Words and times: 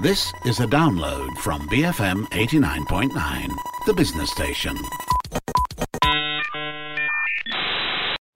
This 0.00 0.32
is 0.46 0.60
a 0.60 0.66
download 0.66 1.36
from 1.44 1.68
BFM 1.68 2.24
89.9, 2.32 3.12
the 3.84 3.92
business 3.92 4.32
station. 4.32 4.72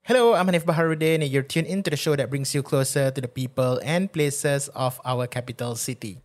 Hello, 0.05 0.37
I'm 0.37 0.45
Hanif 0.45 0.69
Baharuddin, 0.69 1.25
and 1.25 1.33
you're 1.33 1.41
tuned 1.41 1.67
into 1.67 1.89
the 1.89 1.97
show 1.97 2.21
that 2.21 2.29
brings 2.29 2.55
you 2.55 2.63
closer 2.63 3.11
to 3.11 3.19
the 3.19 3.33
people 3.33 3.81
and 3.81 4.13
places 4.13 4.69
of 4.77 5.01
our 5.09 5.27
capital 5.27 5.75
city. 5.75 6.21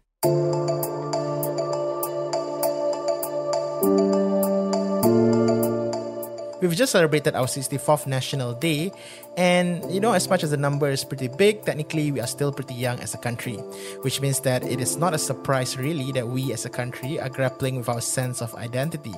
We've 6.60 6.76
just 6.76 6.92
celebrated 6.92 7.40
our 7.40 7.48
64th 7.48 8.08
National 8.08 8.52
Day, 8.52 8.92
and 9.40 9.90
you 9.90 10.02
know, 10.02 10.12
as 10.12 10.30
much 10.30 10.44
as 10.44 10.52
the 10.52 10.58
number 10.58 10.90
is 10.90 11.06
pretty 11.06 11.30
big, 11.30 11.64
technically 11.64 12.12
we 12.12 12.20
are 12.20 12.28
still 12.28 12.52
pretty 12.52 12.74
young 12.74 13.00
as 13.00 13.14
a 13.14 13.18
country, 13.18 13.56
which 14.04 14.20
means 14.20 14.42
that 14.42 14.68
it 14.68 14.82
is 14.82 14.98
not 14.98 15.14
a 15.14 15.18
surprise 15.18 15.78
really 15.78 16.12
that 16.12 16.28
we 16.28 16.52
as 16.52 16.66
a 16.66 16.70
country 16.70 17.18
are 17.22 17.30
grappling 17.30 17.78
with 17.78 17.88
our 17.88 18.02
sense 18.02 18.42
of 18.42 18.54
identity. 18.56 19.16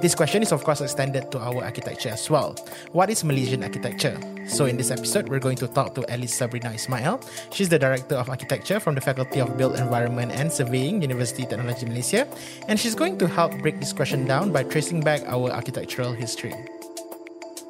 This 0.00 0.14
question 0.14 0.40
is, 0.42 0.52
of 0.52 0.64
course, 0.64 0.80
extended 0.80 1.30
to 1.32 1.38
our 1.38 1.62
architecture 1.62 2.08
as 2.08 2.30
well. 2.30 2.56
What 2.92 3.10
is 3.10 3.22
Malaysian 3.24 3.62
architecture? 3.62 4.18
So, 4.46 4.64
in 4.64 4.78
this 4.78 4.90
episode, 4.90 5.28
we're 5.28 5.38
going 5.38 5.58
to 5.58 5.68
talk 5.68 5.94
to 5.96 6.10
Alice 6.10 6.34
Sabrina 6.34 6.72
Ismail. 6.72 7.20
She's 7.52 7.68
the 7.68 7.78
Director 7.78 8.14
of 8.14 8.30
Architecture 8.30 8.80
from 8.80 8.94
the 8.94 9.02
Faculty 9.02 9.40
of 9.40 9.58
Built 9.58 9.76
Environment 9.76 10.32
and 10.32 10.50
Surveying, 10.50 11.02
University 11.02 11.44
Technology 11.44 11.84
Malaysia, 11.84 12.26
and 12.68 12.80
she's 12.80 12.94
going 12.94 13.18
to 13.18 13.28
help 13.28 13.52
break 13.58 13.78
this 13.80 13.92
question 13.92 14.24
down 14.24 14.50
by 14.50 14.62
tracing 14.62 15.02
back 15.02 15.20
our 15.26 15.50
architectural 15.50 16.14
history. 16.14 16.54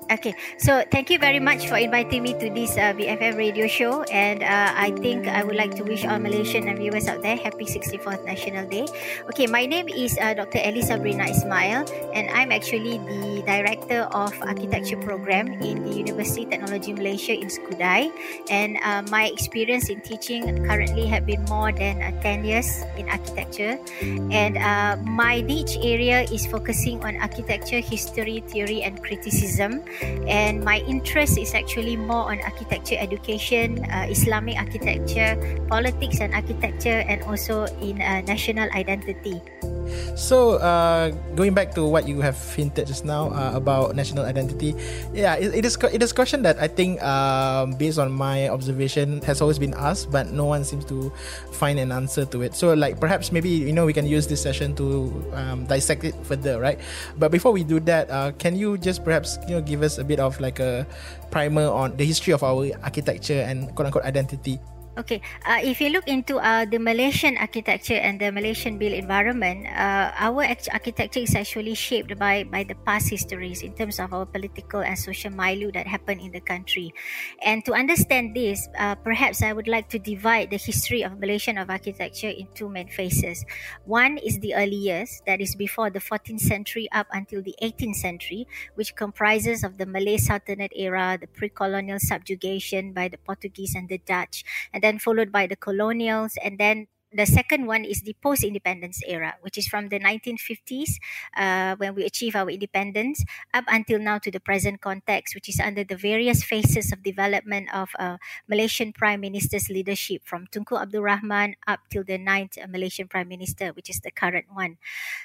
Okay, 0.08 0.32
so 0.56 0.80
thank 0.88 1.12
you 1.12 1.20
very 1.20 1.36
much 1.36 1.68
for 1.68 1.76
inviting 1.76 2.24
me 2.24 2.32
to 2.40 2.48
this 2.48 2.80
uh, 2.80 2.96
BFM 2.96 3.36
radio 3.36 3.68
show, 3.68 4.08
and 4.08 4.40
uh, 4.40 4.72
I 4.72 4.88
think 5.04 5.28
I 5.28 5.44
would 5.44 5.56
like 5.60 5.76
to 5.76 5.84
wish 5.84 6.08
all 6.08 6.16
Malaysian 6.16 6.64
and 6.64 6.80
viewers 6.80 7.12
out 7.12 7.20
there 7.20 7.36
happy 7.36 7.68
64th 7.68 8.24
National 8.24 8.64
Day. 8.64 8.88
Okay, 9.28 9.44
my 9.44 9.68
name 9.68 9.84
is 9.92 10.16
uh, 10.16 10.32
Dr. 10.32 10.64
Alice 10.64 10.88
Sabrina 10.88 11.28
Ismail, 11.28 11.84
and 12.16 12.24
I'm 12.32 12.48
actually 12.56 12.96
the 13.04 13.44
director 13.44 14.08
of 14.16 14.32
architecture 14.48 14.96
program 14.96 15.52
in 15.60 15.84
the 15.84 15.92
University 15.92 16.48
Technology 16.48 16.96
Malaysia 16.96 17.36
in 17.36 17.52
Skudai, 17.52 18.08
and 18.48 18.80
uh, 18.80 19.04
my 19.12 19.28
experience 19.28 19.92
in 19.92 20.00
teaching 20.00 20.48
currently 20.64 21.04
have 21.04 21.28
been 21.28 21.44
more 21.52 21.68
than 21.68 22.00
uh, 22.00 22.16
10 22.24 22.48
years 22.48 22.80
in 22.96 23.04
architecture, 23.12 23.76
and 24.32 24.56
uh, 24.56 24.96
my 25.04 25.44
niche 25.44 25.76
area 25.84 26.24
is 26.32 26.48
focusing 26.48 26.96
on 27.04 27.20
architecture 27.20 27.84
history, 27.84 28.40
theory, 28.48 28.80
and 28.80 29.04
criticism 29.04 29.84
and 30.02 30.64
my 30.64 30.80
interest 30.86 31.38
is 31.38 31.54
actually 31.54 31.96
more 31.96 32.30
on 32.30 32.40
architecture 32.42 32.96
education, 32.98 33.84
uh, 33.90 34.06
Islamic 34.08 34.56
architecture, 34.56 35.36
politics 35.68 36.20
and 36.20 36.34
architecture, 36.34 37.04
and 37.08 37.22
also 37.24 37.64
in 37.80 38.00
uh, 38.00 38.20
national 38.22 38.68
identity. 38.72 39.40
So, 40.16 40.60
uh, 40.60 41.10
going 41.32 41.54
back 41.54 41.72
to 41.74 41.86
what 41.86 42.08
you 42.08 42.20
have 42.20 42.36
hinted 42.54 42.86
just 42.86 43.04
now 43.04 43.30
uh, 43.30 43.52
about 43.54 43.96
national 43.96 44.24
identity, 44.24 44.74
yeah, 45.14 45.36
it, 45.36 45.54
it 45.54 45.64
is 45.64 45.80
it 45.80 46.02
is 46.02 46.12
a 46.12 46.14
question 46.14 46.42
that 46.42 46.58
I 46.60 46.68
think, 46.68 47.00
um, 47.02 47.72
based 47.72 47.98
on 47.98 48.12
my 48.12 48.48
observation, 48.48 49.22
has 49.22 49.40
always 49.40 49.58
been 49.58 49.72
asked, 49.74 50.10
but 50.12 50.28
no 50.28 50.44
one 50.44 50.64
seems 50.64 50.84
to 50.92 51.08
find 51.52 51.78
an 51.78 51.92
answer 51.92 52.24
to 52.26 52.42
it. 52.42 52.54
So, 52.54 52.74
like 52.74 53.00
perhaps 53.00 53.32
maybe 53.32 53.48
you 53.48 53.72
know 53.72 53.86
we 53.86 53.96
can 53.96 54.04
use 54.04 54.26
this 54.26 54.42
session 54.42 54.76
to 54.76 55.08
um, 55.32 55.64
dissect 55.64 56.04
it 56.04 56.14
further, 56.26 56.60
right? 56.60 56.78
But 57.16 57.30
before 57.32 57.52
we 57.52 57.64
do 57.64 57.80
that, 57.88 58.10
uh, 58.10 58.32
can 58.36 58.56
you 58.56 58.76
just 58.76 59.04
perhaps 59.04 59.38
you 59.48 59.56
know 59.56 59.62
give 59.62 59.80
us 59.82 59.87
a 59.96 60.04
bit 60.04 60.20
of 60.20 60.38
like 60.40 60.60
a 60.60 60.86
primer 61.30 61.64
on 61.64 61.96
the 61.96 62.04
history 62.04 62.34
of 62.34 62.42
our 62.44 62.68
architecture 62.84 63.40
and 63.40 63.74
quote 63.74 63.86
unquote 63.86 64.04
identity? 64.04 64.60
Okay, 64.98 65.22
uh, 65.46 65.62
if 65.62 65.80
you 65.80 65.94
look 65.94 66.10
into 66.10 66.42
uh, 66.42 66.66
the 66.66 66.82
Malaysian 66.82 67.38
architecture 67.38 68.02
and 68.02 68.18
the 68.18 68.34
Malaysian 68.34 68.82
built 68.82 68.98
environment, 68.98 69.70
uh, 69.70 70.10
our 70.18 70.42
architecture 70.42 71.22
is 71.22 71.38
actually 71.38 71.78
shaped 71.78 72.18
by 72.18 72.42
by 72.42 72.66
the 72.66 72.74
past 72.82 73.06
histories 73.14 73.62
in 73.62 73.78
terms 73.78 74.02
of 74.02 74.10
our 74.10 74.26
political 74.26 74.82
and 74.82 74.98
social 74.98 75.30
milieu 75.30 75.70
that 75.70 75.86
happened 75.86 76.18
in 76.18 76.34
the 76.34 76.42
country. 76.42 76.90
And 77.46 77.62
to 77.70 77.78
understand 77.78 78.34
this, 78.34 78.66
uh, 78.74 78.98
perhaps 78.98 79.38
I 79.38 79.54
would 79.54 79.70
like 79.70 79.86
to 79.94 80.02
divide 80.02 80.50
the 80.50 80.58
history 80.58 81.06
of 81.06 81.14
Malaysian 81.22 81.62
of 81.62 81.70
architecture 81.70 82.34
in 82.34 82.50
two 82.58 82.66
main 82.66 82.90
phases. 82.90 83.46
One 83.86 84.18
is 84.18 84.42
the 84.42 84.58
early 84.58 84.82
years, 84.82 85.22
that 85.30 85.38
is 85.38 85.54
before 85.54 85.94
the 85.94 86.02
14th 86.02 86.42
century 86.42 86.90
up 86.90 87.06
until 87.14 87.38
the 87.38 87.54
18th 87.62 88.02
century, 88.02 88.50
which 88.74 88.98
comprises 88.98 89.62
of 89.62 89.78
the 89.78 89.86
Malay 89.86 90.18
Sultanate 90.18 90.74
era, 90.74 91.14
the 91.14 91.30
pre-colonial 91.30 92.02
subjugation 92.02 92.90
by 92.90 93.06
the 93.06 93.22
Portuguese 93.22 93.78
and 93.78 93.86
the 93.86 94.02
Dutch, 94.02 94.42
and 94.74 94.87
then 94.88 94.98
followed 94.98 95.32
by 95.32 95.46
the 95.46 95.56
colonials, 95.56 96.38
and 96.44 96.58
then 96.58 96.86
the 97.12 97.26
second 97.26 97.66
one 97.66 97.84
is 97.84 98.02
the 98.02 98.14
post 98.22 98.44
independence 98.44 99.00
era, 99.06 99.36
which 99.40 99.56
is 99.56 99.66
from 99.66 99.88
the 99.88 99.98
1950s 99.98 101.00
uh, 101.36 101.76
when 101.76 101.94
we 101.94 102.04
achieve 102.04 102.36
our 102.36 102.50
independence 102.50 103.24
up 103.54 103.64
until 103.68 103.98
now 103.98 104.18
to 104.18 104.30
the 104.30 104.40
present 104.40 104.80
context, 104.80 105.34
which 105.34 105.48
is 105.48 105.60
under 105.60 105.84
the 105.84 105.96
various 105.96 106.42
phases 106.42 106.92
of 106.92 107.02
development 107.02 107.72
of 107.74 107.90
uh, 107.98 108.18
Malaysian 108.48 108.92
Prime 108.92 109.20
Minister's 109.20 109.68
leadership 109.70 110.22
from 110.24 110.46
Tunku 110.48 110.80
Abdul 110.80 111.02
Rahman 111.02 111.56
up 111.66 111.80
till 111.90 112.04
the 112.04 112.18
ninth 112.18 112.58
Malaysian 112.68 113.08
Prime 113.08 113.28
Minister, 113.28 113.68
which 113.72 113.88
is 113.88 114.00
the 114.00 114.10
current 114.10 114.46
one. 114.52 114.76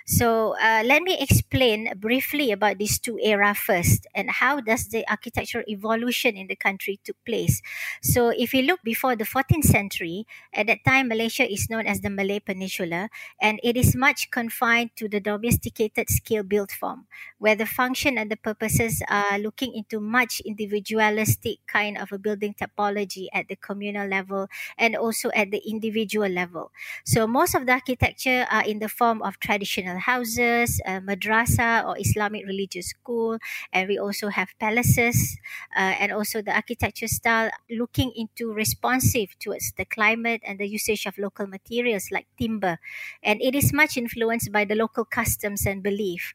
So 0.06 0.56
uh, 0.62 0.84
let 0.86 1.02
me 1.04 1.18
explain 1.20 1.92
briefly 1.98 2.52
about 2.52 2.78
these 2.78 3.00
two 3.00 3.20
era 3.20 3.54
first 3.54 4.08
and 4.16 4.30
how 4.30 4.60
does 4.62 4.88
the 4.88 5.08
architectural 5.10 5.64
evolution 5.68 6.36
in 6.36 6.48
the 6.48 6.56
country 6.56 7.00
took 7.04 7.18
place. 7.26 7.62
So 8.02 8.30
if 8.30 8.54
you 8.54 8.64
look 8.64 8.82
before 8.84 9.16
the 9.16 9.26
14th 9.26 9.66
century, 9.66 10.26
at 10.54 10.68
that 10.68 10.84
time 10.86 11.08
Malaysia 11.08 11.50
is 11.50 11.70
known 11.74 11.88
as 11.90 12.02
the 12.02 12.10
Malay 12.10 12.40
Peninsula, 12.40 13.10
and 13.42 13.60
it 13.64 13.76
is 13.76 13.96
much 13.96 14.30
confined 14.30 14.92
to 14.96 15.10
the 15.10 15.20
domesticated 15.20 16.10
scale 16.10 16.44
built 16.44 16.72
form, 16.72 17.08
where 17.40 17.56
the 17.56 17.66
function 17.66 18.18
and 18.18 18.30
the 18.30 18.38
purposes 18.38 19.02
are 19.10 19.40
looking 19.40 19.74
into 19.74 20.00
much 20.00 20.40
individualistic 20.46 21.58
kind 21.68 21.98
of 21.98 22.12
a 22.12 22.18
building 22.20 22.54
typology 22.54 23.28
at 23.34 23.48
the 23.48 23.56
communal 23.56 24.08
level 24.08 24.48
and 24.78 24.96
also 24.96 25.32
at 25.36 25.50
the 25.52 25.62
individual 25.68 26.30
level. 26.30 26.72
So 27.06 27.28
most 27.28 27.56
of 27.56 27.66
the 27.66 27.74
architecture 27.74 28.46
are 28.52 28.64
in 28.64 28.80
the 28.80 28.90
form 28.90 29.22
of 29.22 29.40
traditional 29.40 29.98
houses, 29.98 30.82
uh, 30.86 31.00
madrasa 31.00 31.86
or 31.86 31.98
Islamic 32.00 32.46
religious 32.46 32.88
school, 32.88 33.38
and 33.72 33.88
we 33.88 33.98
also 33.98 34.30
have 34.30 34.50
palaces, 34.60 35.38
uh, 35.76 35.96
and 36.00 36.12
also 36.12 36.42
the 36.42 36.54
architecture 36.54 37.08
style 37.08 37.52
looking 37.70 38.12
into 38.16 38.54
responsive 38.54 39.38
towards 39.40 39.74
the 39.78 39.86
climate 39.86 40.42
and 40.46 40.60
the 40.60 40.68
usage 40.68 41.06
of 41.06 41.18
local 41.18 41.48
materials 41.48 41.63
materials 41.64 42.12
like 42.12 42.28
timber, 42.40 42.78
and 43.24 43.42
it 43.42 43.56
is 43.56 43.72
much 43.74 43.98
influenced 43.98 44.52
by 44.52 44.66
the 44.66 44.76
local 44.76 45.06
customs 45.06 45.66
and 45.66 45.82
belief. 45.84 46.34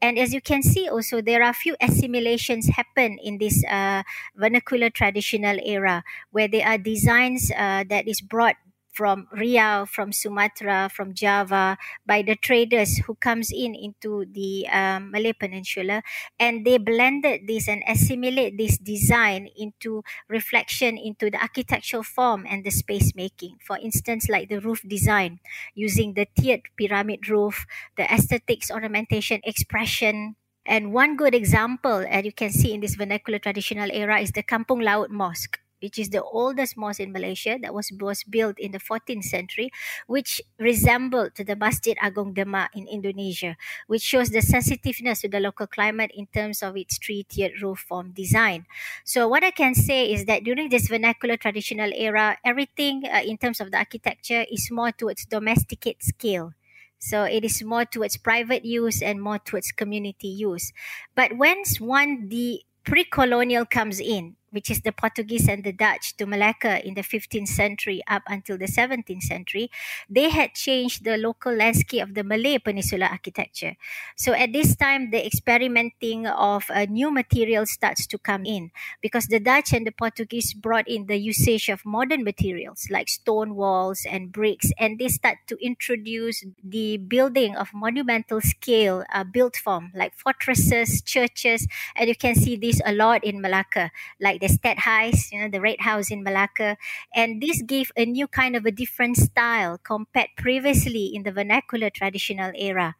And 0.00 0.18
as 0.18 0.32
you 0.32 0.40
can 0.40 0.62
see, 0.62 0.88
also 0.88 1.20
there 1.20 1.42
are 1.42 1.52
few 1.52 1.76
assimilations 1.80 2.68
happen 2.68 3.18
in 3.22 3.38
this 3.38 3.64
uh, 3.64 4.02
vernacular 4.36 4.90
traditional 4.90 5.58
era, 5.64 6.02
where 6.32 6.48
there 6.48 6.66
are 6.66 6.78
designs 6.78 7.50
uh, 7.56 7.84
that 7.88 8.08
is 8.08 8.20
brought 8.20 8.56
from 9.00 9.24
Riau, 9.32 9.88
from 9.88 10.12
Sumatra, 10.12 10.92
from 10.92 11.16
Java, 11.16 11.80
by 12.04 12.20
the 12.20 12.36
traders 12.36 13.00
who 13.08 13.16
comes 13.16 13.48
in 13.48 13.72
into 13.72 14.28
the 14.28 14.68
um, 14.68 15.08
Malay 15.08 15.32
Peninsula, 15.32 16.04
and 16.36 16.68
they 16.68 16.76
blended 16.76 17.48
this 17.48 17.64
and 17.64 17.80
assimilate 17.88 18.60
this 18.60 18.76
design 18.76 19.48
into 19.56 20.04
reflection 20.28 21.00
into 21.00 21.32
the 21.32 21.40
architectural 21.40 22.04
form 22.04 22.44
and 22.44 22.60
the 22.60 22.68
space 22.68 23.16
making. 23.16 23.56
For 23.64 23.80
instance, 23.80 24.28
like 24.28 24.52
the 24.52 24.60
roof 24.60 24.84
design, 24.84 25.40
using 25.72 26.12
the 26.12 26.28
tiered 26.36 26.68
pyramid 26.76 27.24
roof, 27.24 27.64
the 27.96 28.04
aesthetics, 28.04 28.70
ornamentation, 28.70 29.40
expression, 29.48 30.36
and 30.66 30.92
one 30.92 31.16
good 31.16 31.34
example, 31.34 32.04
as 32.04 32.26
you 32.26 32.36
can 32.36 32.52
see 32.52 32.76
in 32.76 32.84
this 32.84 33.00
vernacular 33.00 33.38
traditional 33.38 33.88
era, 33.90 34.20
is 34.20 34.32
the 34.32 34.42
Kampung 34.42 34.84
Laut 34.84 35.08
Mosque 35.10 35.58
which 35.82 35.98
is 35.98 36.10
the 36.10 36.22
oldest 36.22 36.76
mosque 36.76 37.00
in 37.00 37.12
Malaysia 37.12 37.58
that 37.60 37.74
was, 37.74 37.90
was 37.98 38.22
built 38.24 38.58
in 38.58 38.72
the 38.72 38.78
14th 38.78 39.24
century, 39.24 39.70
which 40.06 40.40
resembled 40.58 41.34
to 41.34 41.44
the 41.44 41.56
Masjid 41.56 41.96
Agong 42.02 42.34
Demak 42.34 42.68
in 42.74 42.86
Indonesia, 42.86 43.56
which 43.86 44.02
shows 44.02 44.30
the 44.30 44.42
sensitiveness 44.42 45.20
to 45.22 45.28
the 45.28 45.40
local 45.40 45.66
climate 45.66 46.10
in 46.14 46.26
terms 46.26 46.62
of 46.62 46.76
its 46.76 46.98
three-tiered 46.98 47.60
roof 47.62 47.84
form 47.88 48.12
design. 48.12 48.66
So 49.04 49.28
what 49.28 49.44
I 49.44 49.50
can 49.50 49.74
say 49.74 50.12
is 50.12 50.24
that 50.26 50.44
during 50.44 50.68
this 50.68 50.88
vernacular 50.88 51.36
traditional 51.36 51.90
era, 51.94 52.36
everything 52.44 53.04
uh, 53.06 53.20
in 53.24 53.38
terms 53.38 53.60
of 53.60 53.70
the 53.70 53.78
architecture 53.78 54.44
is 54.50 54.70
more 54.70 54.92
towards 54.92 55.24
domesticate 55.26 56.02
scale. 56.02 56.52
So 56.98 57.24
it 57.24 57.44
is 57.44 57.62
more 57.62 57.84
towards 57.84 58.18
private 58.18 58.64
use 58.64 59.00
and 59.00 59.22
more 59.22 59.38
towards 59.38 59.72
community 59.72 60.28
use. 60.28 60.72
But 61.14 61.36
once 61.36 61.80
one 61.80 62.28
the 62.28 62.60
pre-colonial 62.84 63.64
comes 63.64 64.00
in 64.00 64.36
which 64.50 64.70
is 64.70 64.80
the 64.82 64.92
Portuguese 64.92 65.48
and 65.48 65.64
the 65.64 65.72
Dutch, 65.72 66.16
to 66.16 66.26
Malacca 66.26 66.84
in 66.86 66.94
the 66.94 67.02
15th 67.02 67.48
century 67.48 68.02
up 68.06 68.22
until 68.26 68.58
the 68.58 68.68
17th 68.68 69.22
century, 69.22 69.70
they 70.08 70.28
had 70.30 70.54
changed 70.54 71.04
the 71.04 71.16
local 71.16 71.52
landscape 71.52 72.02
of 72.02 72.14
the 72.14 72.24
Malay 72.24 72.58
Peninsula 72.58 73.06
architecture. 73.06 73.76
So 74.16 74.32
at 74.32 74.52
this 74.52 74.76
time, 74.76 75.10
the 75.10 75.24
experimenting 75.24 76.26
of 76.26 76.70
uh, 76.70 76.86
new 76.88 77.10
materials 77.10 77.70
starts 77.70 78.06
to 78.08 78.18
come 78.18 78.44
in 78.44 78.70
because 79.00 79.26
the 79.26 79.40
Dutch 79.40 79.72
and 79.72 79.86
the 79.86 79.92
Portuguese 79.92 80.52
brought 80.54 80.88
in 80.88 81.06
the 81.06 81.16
usage 81.16 81.68
of 81.68 81.84
modern 81.84 82.24
materials 82.24 82.88
like 82.90 83.08
stone 83.08 83.54
walls 83.54 84.06
and 84.08 84.32
bricks, 84.32 84.70
and 84.78 84.98
they 84.98 85.08
start 85.08 85.38
to 85.48 85.56
introduce 85.64 86.44
the 86.62 86.96
building 86.98 87.56
of 87.56 87.68
monumental 87.72 88.40
scale 88.40 89.04
uh, 89.12 89.24
built 89.24 89.56
form 89.56 89.92
like 89.94 90.14
fortresses, 90.14 91.02
churches, 91.02 91.66
and 91.96 92.08
you 92.08 92.16
can 92.16 92.34
see 92.34 92.56
this 92.56 92.80
a 92.84 92.92
lot 92.92 93.22
in 93.24 93.40
Malacca, 93.40 93.90
like 94.20 94.39
the 94.40 94.48
Stadhuis, 94.48 95.30
you 95.32 95.40
know, 95.40 95.48
the 95.48 95.60
Red 95.60 95.80
House 95.80 96.10
in 96.10 96.22
Malacca, 96.22 96.76
and 97.14 97.42
this 97.42 97.62
gave 97.62 97.92
a 97.96 98.04
new 98.06 98.26
kind 98.26 98.56
of 98.56 98.66
a 98.66 98.72
different 98.72 99.16
style 99.16 99.78
compared 99.78 100.28
previously 100.36 101.12
in 101.14 101.22
the 101.22 101.32
vernacular 101.32 101.90
traditional 101.90 102.52
era. 102.56 102.96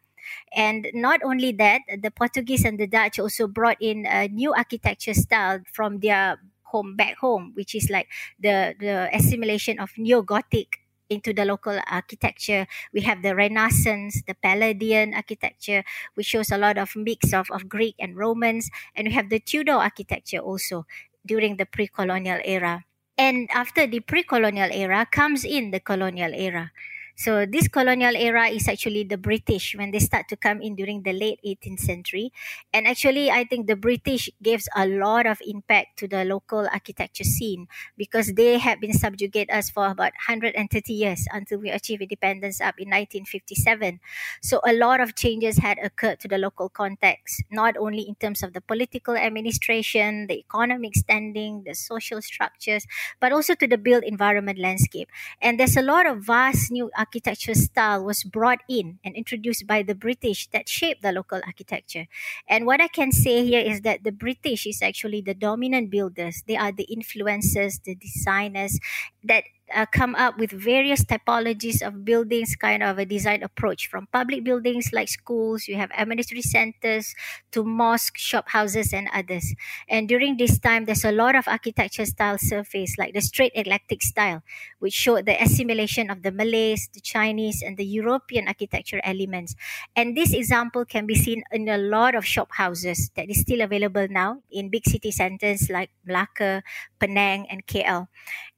And 0.55 0.87
not 0.93 1.21
only 1.23 1.51
that, 1.53 1.81
the 2.01 2.11
Portuguese 2.11 2.65
and 2.65 2.79
the 2.79 2.87
Dutch 2.87 3.19
also 3.19 3.47
brought 3.47 3.77
in 3.81 4.05
a 4.05 4.27
new 4.27 4.53
architecture 4.53 5.13
style 5.13 5.59
from 5.71 5.99
their 5.99 6.39
home 6.63 6.95
back 6.95 7.17
home, 7.17 7.51
which 7.55 7.75
is 7.75 7.89
like 7.89 8.07
the 8.39 8.75
the 8.79 9.09
assimilation 9.11 9.79
of 9.79 9.91
neo 9.97 10.21
Gothic 10.21 10.79
into 11.09 11.33
the 11.33 11.43
local 11.43 11.75
architecture. 11.91 12.65
We 12.93 13.01
have 13.01 13.21
the 13.21 13.35
Renaissance, 13.35 14.23
the 14.25 14.35
Palladian 14.35 15.13
architecture, 15.13 15.83
which 16.15 16.27
shows 16.27 16.51
a 16.51 16.57
lot 16.57 16.77
of 16.77 16.95
mix 16.95 17.33
of, 17.33 17.51
of 17.51 17.67
Greek 17.67 17.95
and 17.99 18.15
Romans. 18.15 18.69
And 18.95 19.07
we 19.09 19.13
have 19.13 19.27
the 19.29 19.39
Tudor 19.39 19.75
architecture 19.75 20.39
also 20.39 20.85
during 21.25 21.57
the 21.57 21.65
pre-colonial 21.65 22.39
era. 22.43 22.85
And 23.17 23.49
after 23.53 23.85
the 23.85 23.99
pre-colonial 23.99 24.69
era 24.71 25.05
comes 25.09 25.43
in 25.43 25.71
the 25.71 25.79
colonial 25.79 26.33
era. 26.33 26.71
So 27.15 27.45
this 27.45 27.67
colonial 27.67 28.15
era 28.15 28.47
is 28.47 28.67
actually 28.67 29.03
the 29.03 29.17
British 29.17 29.75
when 29.75 29.91
they 29.91 29.99
start 29.99 30.27
to 30.29 30.37
come 30.37 30.61
in 30.61 30.75
during 30.75 31.03
the 31.03 31.13
late 31.13 31.39
18th 31.43 31.79
century. 31.81 32.31
And 32.73 32.87
actually, 32.87 33.29
I 33.31 33.43
think 33.43 33.67
the 33.67 33.75
British 33.75 34.29
gives 34.41 34.67
a 34.75 34.87
lot 34.87 35.25
of 35.27 35.41
impact 35.45 35.99
to 35.99 36.07
the 36.07 36.23
local 36.25 36.67
architecture 36.71 37.23
scene 37.23 37.67
because 37.97 38.33
they 38.33 38.57
have 38.57 38.79
been 38.79 38.93
subjugate 38.93 39.49
us 39.51 39.69
for 39.69 39.87
about 39.87 40.13
130 40.27 40.93
years 40.93 41.27
until 41.31 41.59
we 41.59 41.69
achieve 41.69 42.01
independence 42.01 42.61
up 42.61 42.75
in 42.79 42.89
1957. 42.89 43.99
So 44.41 44.59
a 44.65 44.73
lot 44.73 44.99
of 44.99 45.15
changes 45.15 45.57
had 45.57 45.77
occurred 45.83 46.19
to 46.21 46.27
the 46.27 46.37
local 46.37 46.69
context, 46.69 47.43
not 47.51 47.77
only 47.77 48.03
in 48.07 48.15
terms 48.15 48.43
of 48.43 48.53
the 48.53 48.61
political 48.61 49.15
administration, 49.15 50.27
the 50.27 50.39
economic 50.39 50.95
standing, 50.95 51.63
the 51.65 51.73
social 51.75 52.21
structures, 52.21 52.85
but 53.19 53.31
also 53.31 53.55
to 53.55 53.67
the 53.67 53.77
built 53.77 54.03
environment 54.03 54.59
landscape. 54.59 55.09
And 55.41 55.59
there's 55.59 55.77
a 55.77 55.81
lot 55.81 56.05
of 56.05 56.23
vast 56.23 56.71
new 56.71 56.89
architecture 57.01 57.57
style 57.57 58.05
was 58.05 58.23
brought 58.23 58.61
in 58.69 58.99
and 59.03 59.15
introduced 59.15 59.65
by 59.65 59.81
the 59.81 59.95
British 59.95 60.47
that 60.53 60.69
shaped 60.69 61.01
the 61.01 61.11
local 61.11 61.41
architecture. 61.45 62.05
And 62.47 62.65
what 62.69 62.79
I 62.81 62.87
can 62.87 63.11
say 63.11 63.43
here 63.45 63.63
is 63.71 63.81
that 63.81 64.03
the 64.03 64.11
British 64.11 64.65
is 64.69 64.81
actually 64.81 65.21
the 65.21 65.33
dominant 65.33 65.89
builders. 65.89 66.43
They 66.47 66.57
are 66.57 66.71
the 66.71 66.87
influencers, 66.97 67.81
the 67.83 67.95
designers 67.95 68.79
that 69.23 69.43
uh, 69.73 69.85
come 69.85 70.15
up 70.15 70.37
with 70.37 70.51
various 70.51 71.03
typologies 71.03 71.81
of 71.81 72.05
buildings 72.05 72.55
kind 72.55 72.83
of 72.83 72.97
a 72.97 73.05
design 73.05 73.43
approach. 73.43 73.87
From 73.87 74.07
public 74.11 74.43
buildings 74.43 74.91
like 74.93 75.09
schools 75.09 75.67
you 75.67 75.75
have 75.75 75.91
administrative 75.97 76.45
centers 76.45 77.15
to 77.51 77.63
mosque 77.63 78.17
shop 78.17 78.49
houses 78.49 78.93
and 78.93 79.09
others. 79.13 79.53
And 79.89 80.07
during 80.07 80.37
this 80.37 80.59
time 80.59 80.85
there's 80.85 81.05
a 81.05 81.11
lot 81.11 81.35
of 81.35 81.47
architecture 81.47 82.05
style 82.05 82.37
surface 82.37 82.97
like 82.97 83.13
the 83.13 83.21
Straits 83.21 83.55
eclectic 83.55 84.01
style 84.01 84.43
which 84.79 84.93
showed 84.93 85.25
the 85.25 85.41
assimilation 85.41 86.09
of 86.09 86.23
the 86.23 86.31
malays 86.31 86.89
the 86.93 86.99
chinese 86.99 87.61
and 87.61 87.77
the 87.77 87.85
european 87.85 88.47
architecture 88.47 89.01
elements. 89.03 89.55
And 89.95 90.15
this 90.15 90.33
example 90.33 90.85
can 90.85 91.05
be 91.05 91.15
seen 91.15 91.43
in 91.51 91.67
a 91.69 91.77
lot 91.77 92.15
of 92.15 92.25
shop 92.25 92.49
houses 92.53 93.11
that 93.15 93.29
is 93.29 93.41
still 93.41 93.61
available 93.61 94.07
now 94.09 94.41
in 94.51 94.69
big 94.69 94.87
city 94.87 95.11
centers 95.11 95.69
like 95.69 95.89
Malacca, 96.05 96.63
Penang 96.99 97.47
and 97.49 97.65
KL 97.65 98.07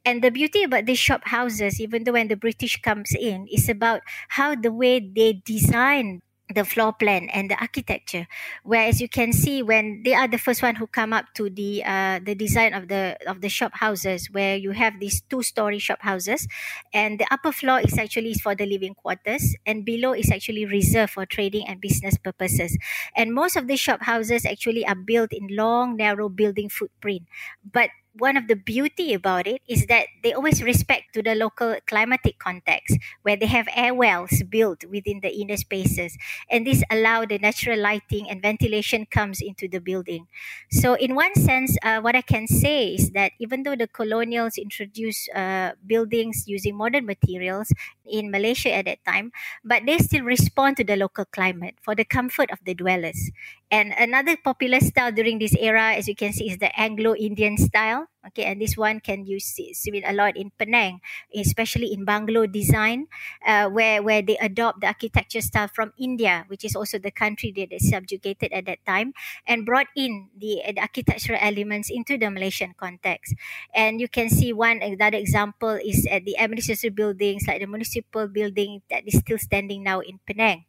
and 0.06 0.24
the 0.24 0.32
beauty 0.32 0.64
about 0.64 0.86
these 0.86 1.00
shop 1.00 1.22
houses, 1.26 1.80
even 1.80 2.04
though 2.04 2.14
when 2.14 2.28
the 2.28 2.36
British 2.38 2.82
comes 2.82 3.12
in, 3.18 3.48
is 3.52 3.70
about 3.70 4.02
how 4.30 4.56
the 4.56 4.72
way 4.72 5.00
they 5.00 5.42
design 5.46 6.22
the 6.54 6.66
floor 6.66 6.94
plan 6.94 7.30
and 7.34 7.50
the 7.50 7.56
architecture. 7.60 8.28
Whereas 8.64 9.02
you 9.02 9.08
can 9.10 9.32
see 9.34 9.64
when 9.64 10.04
they 10.04 10.14
are 10.14 10.28
the 10.28 10.38
first 10.38 10.62
one 10.62 10.76
who 10.76 10.86
come 10.88 11.14
up 11.14 11.26
to 11.36 11.50
the 11.50 11.82
uh, 11.84 12.20
the 12.24 12.36
design 12.36 12.74
of 12.74 12.90
the 12.90 13.18
of 13.26 13.42
the 13.42 13.50
shop 13.50 13.72
houses 13.76 14.28
where 14.32 14.56
you 14.58 14.72
have 14.72 15.00
these 15.00 15.22
two 15.30 15.42
story 15.42 15.80
shop 15.80 16.00
houses 16.02 16.46
and 16.94 17.18
the 17.20 17.28
upper 17.32 17.52
floor 17.52 17.80
is 17.80 17.98
actually 17.98 18.34
for 18.36 18.54
the 18.56 18.66
living 18.66 18.94
quarters 18.94 19.56
and 19.66 19.86
below 19.86 20.14
is 20.14 20.30
actually 20.32 20.66
reserved 20.66 21.14
for 21.14 21.26
trading 21.26 21.66
and 21.68 21.82
business 21.82 22.18
purposes. 22.18 22.78
And 23.16 23.34
most 23.34 23.56
of 23.56 23.68
the 23.68 23.78
shop 23.78 24.04
houses 24.04 24.46
actually 24.46 24.86
are 24.86 24.96
built 25.00 25.32
in 25.34 25.48
long 25.50 25.98
narrow 25.98 26.30
building 26.30 26.70
footprint. 26.70 27.24
But 27.64 27.90
one 28.18 28.38
of 28.38 28.48
the 28.48 28.56
beauty 28.56 29.14
about 29.14 29.48
it 29.48 29.62
is 29.68 29.88
that 29.88 30.08
they 30.24 30.34
always 30.34 30.62
respect 30.62 31.14
to 31.14 31.24
the 31.24 31.36
local 31.36 31.76
climatic 31.88 32.38
context 32.40 32.98
where 33.24 33.36
they 33.36 33.48
have 33.48 33.68
air 33.76 33.94
wells 33.94 34.44
built 34.50 34.86
within 34.86 35.20
the 35.22 35.34
inner 35.34 35.58
spaces. 35.58 36.18
And 36.50 36.66
this 36.68 36.84
allow 36.92 37.26
the 37.26 37.40
natural 37.40 37.80
lighting 37.80 38.30
and 38.30 38.42
ventilation 38.42 39.06
comes 39.10 39.42
into 39.42 39.68
the 39.68 39.80
building. 39.80 40.28
So 40.72 40.94
in 40.96 41.16
one 41.16 41.34
sense 41.36 41.78
uh, 41.84 42.00
what 42.02 42.16
i 42.16 42.22
can 42.22 42.48
say 42.48 42.94
is 42.94 43.12
that 43.12 43.32
even 43.40 43.64
though 43.64 43.76
the 43.76 43.88
colonials 43.88 44.58
introduced 44.58 45.30
uh, 45.36 45.72
buildings 45.86 46.44
using 46.48 46.76
modern 46.76 47.06
materials 47.06 47.72
in 48.06 48.30
malaysia 48.32 48.72
at 48.74 48.86
that 48.86 49.04
time 49.06 49.32
but 49.64 49.84
they 49.86 49.98
still 49.98 50.24
respond 50.24 50.78
to 50.78 50.84
the 50.84 50.96
local 50.96 51.26
climate 51.26 51.76
for 51.82 51.96
the 51.96 52.04
comfort 52.06 52.52
of 52.52 52.60
the 52.66 52.74
dwellers 52.74 53.32
and 53.74 53.94
another 53.98 54.38
popular 54.38 54.80
style 54.80 55.12
during 55.12 55.40
this 55.40 55.56
era, 55.58 55.96
as 55.98 56.08
you 56.08 56.16
can 56.16 56.34
see, 56.34 56.50
is 56.54 56.60
the 56.60 56.70
Anglo-Indian 56.80 57.58
style. 57.58 58.13
Okay, 58.24 58.48
and 58.48 58.62
this 58.64 58.80
one 58.80 59.04
can 59.04 59.28
you 59.28 59.36
see, 59.44 59.74
see 59.76 59.92
a 60.00 60.14
lot 60.16 60.38
in 60.40 60.56
Penang, 60.56 61.04
especially 61.36 61.92
in 61.92 62.06
bungalow 62.08 62.48
design, 62.48 63.12
uh, 63.44 63.68
where 63.68 64.00
where 64.00 64.24
they 64.24 64.40
adopt 64.40 64.80
the 64.80 64.88
architecture 64.88 65.44
style 65.44 65.68
from 65.68 65.92
India, 66.00 66.48
which 66.48 66.64
is 66.64 66.72
also 66.72 66.96
the 66.96 67.12
country 67.12 67.52
that 67.52 67.68
they 67.68 67.84
subjugated 67.84 68.56
at 68.56 68.64
that 68.64 68.80
time, 68.88 69.12
and 69.44 69.68
brought 69.68 69.92
in 70.00 70.32
the, 70.40 70.64
the 70.72 70.80
architectural 70.80 71.36
elements 71.44 71.92
into 71.92 72.16
the 72.18 72.32
Malaysian 72.32 72.72
context. 72.80 73.36
And 73.76 74.00
you 74.00 74.08
can 74.08 74.30
see 74.32 74.54
one 74.56 74.80
another 74.80 75.20
example 75.20 75.76
is 75.84 76.08
at 76.08 76.24
the 76.24 76.40
administrative 76.40 76.96
buildings, 76.96 77.44
like 77.44 77.60
the 77.60 77.68
municipal 77.68 78.32
building 78.32 78.82
that 78.90 79.04
is 79.04 79.20
still 79.20 79.38
standing 79.38 79.84
now 79.84 80.00
in 80.00 80.24
Penang. 80.24 80.64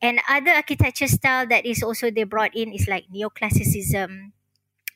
And 0.00 0.22
other 0.30 0.52
architecture 0.54 1.08
style 1.10 1.42
that 1.50 1.66
is 1.66 1.82
also 1.82 2.10
they 2.10 2.22
brought 2.22 2.54
in 2.54 2.70
is 2.72 2.86
like 2.86 3.10
neoclassicism. 3.10 4.30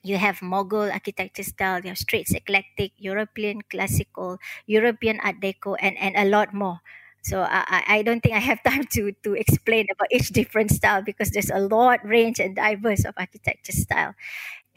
You 0.05 0.19
have 0.19 0.41
Mughal 0.41 0.93
architecture 0.93 1.43
style, 1.43 1.81
you 1.83 1.89
have 1.89 1.99
Straits 1.99 2.33
eclectic, 2.33 2.93
European 2.99 3.63
classical, 3.71 4.39
European 4.67 5.19
Art 5.25 5.41
Deco, 5.41 5.77
and, 5.81 5.97
and 5.99 6.15
a 6.17 6.29
lot 6.29 6.53
more. 6.55 6.81
So 7.23 7.41
I, 7.41 7.83
I 7.89 8.03
don't 8.03 8.21
think 8.23 8.35
I 8.37 8.45
have 8.45 8.63
time 8.69 8.85
to 9.01 9.13
to 9.25 9.33
explain 9.35 9.87
about 9.91 10.13
each 10.13 10.29
different 10.29 10.71
style 10.71 11.01
because 11.03 11.31
there's 11.33 11.51
a 11.51 11.59
lot 11.59 12.05
range 12.05 12.39
and 12.39 12.55
diverse 12.55 13.05
of 13.09 13.15
architecture 13.17 13.73
style. 13.73 14.15